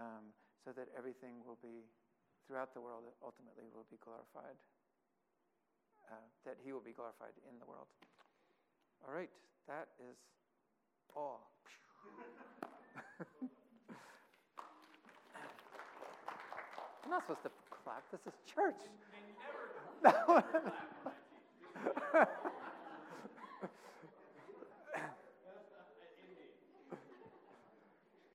um, 0.00 0.24
so 0.64 0.72
that 0.72 0.88
everything 0.96 1.44
will 1.46 1.58
be, 1.60 1.86
throughout 2.46 2.74
the 2.74 2.80
world, 2.80 3.04
ultimately 3.22 3.68
will 3.70 3.86
be 3.90 3.98
glorified. 4.02 4.56
Uh, 6.10 6.14
that 6.44 6.56
he 6.62 6.72
will 6.72 6.84
be 6.84 6.92
glorified 6.92 7.32
in 7.48 7.58
the 7.58 7.66
world. 7.66 7.86
All 9.06 9.14
right, 9.14 9.30
that 9.66 9.88
is 9.98 10.16
all. 11.16 11.50
I'm 17.04 17.10
not 17.10 17.22
supposed 17.22 17.42
to 17.42 17.50
clap. 17.70 18.02
This 18.10 18.20
is 18.26 18.34
church. 18.54 18.80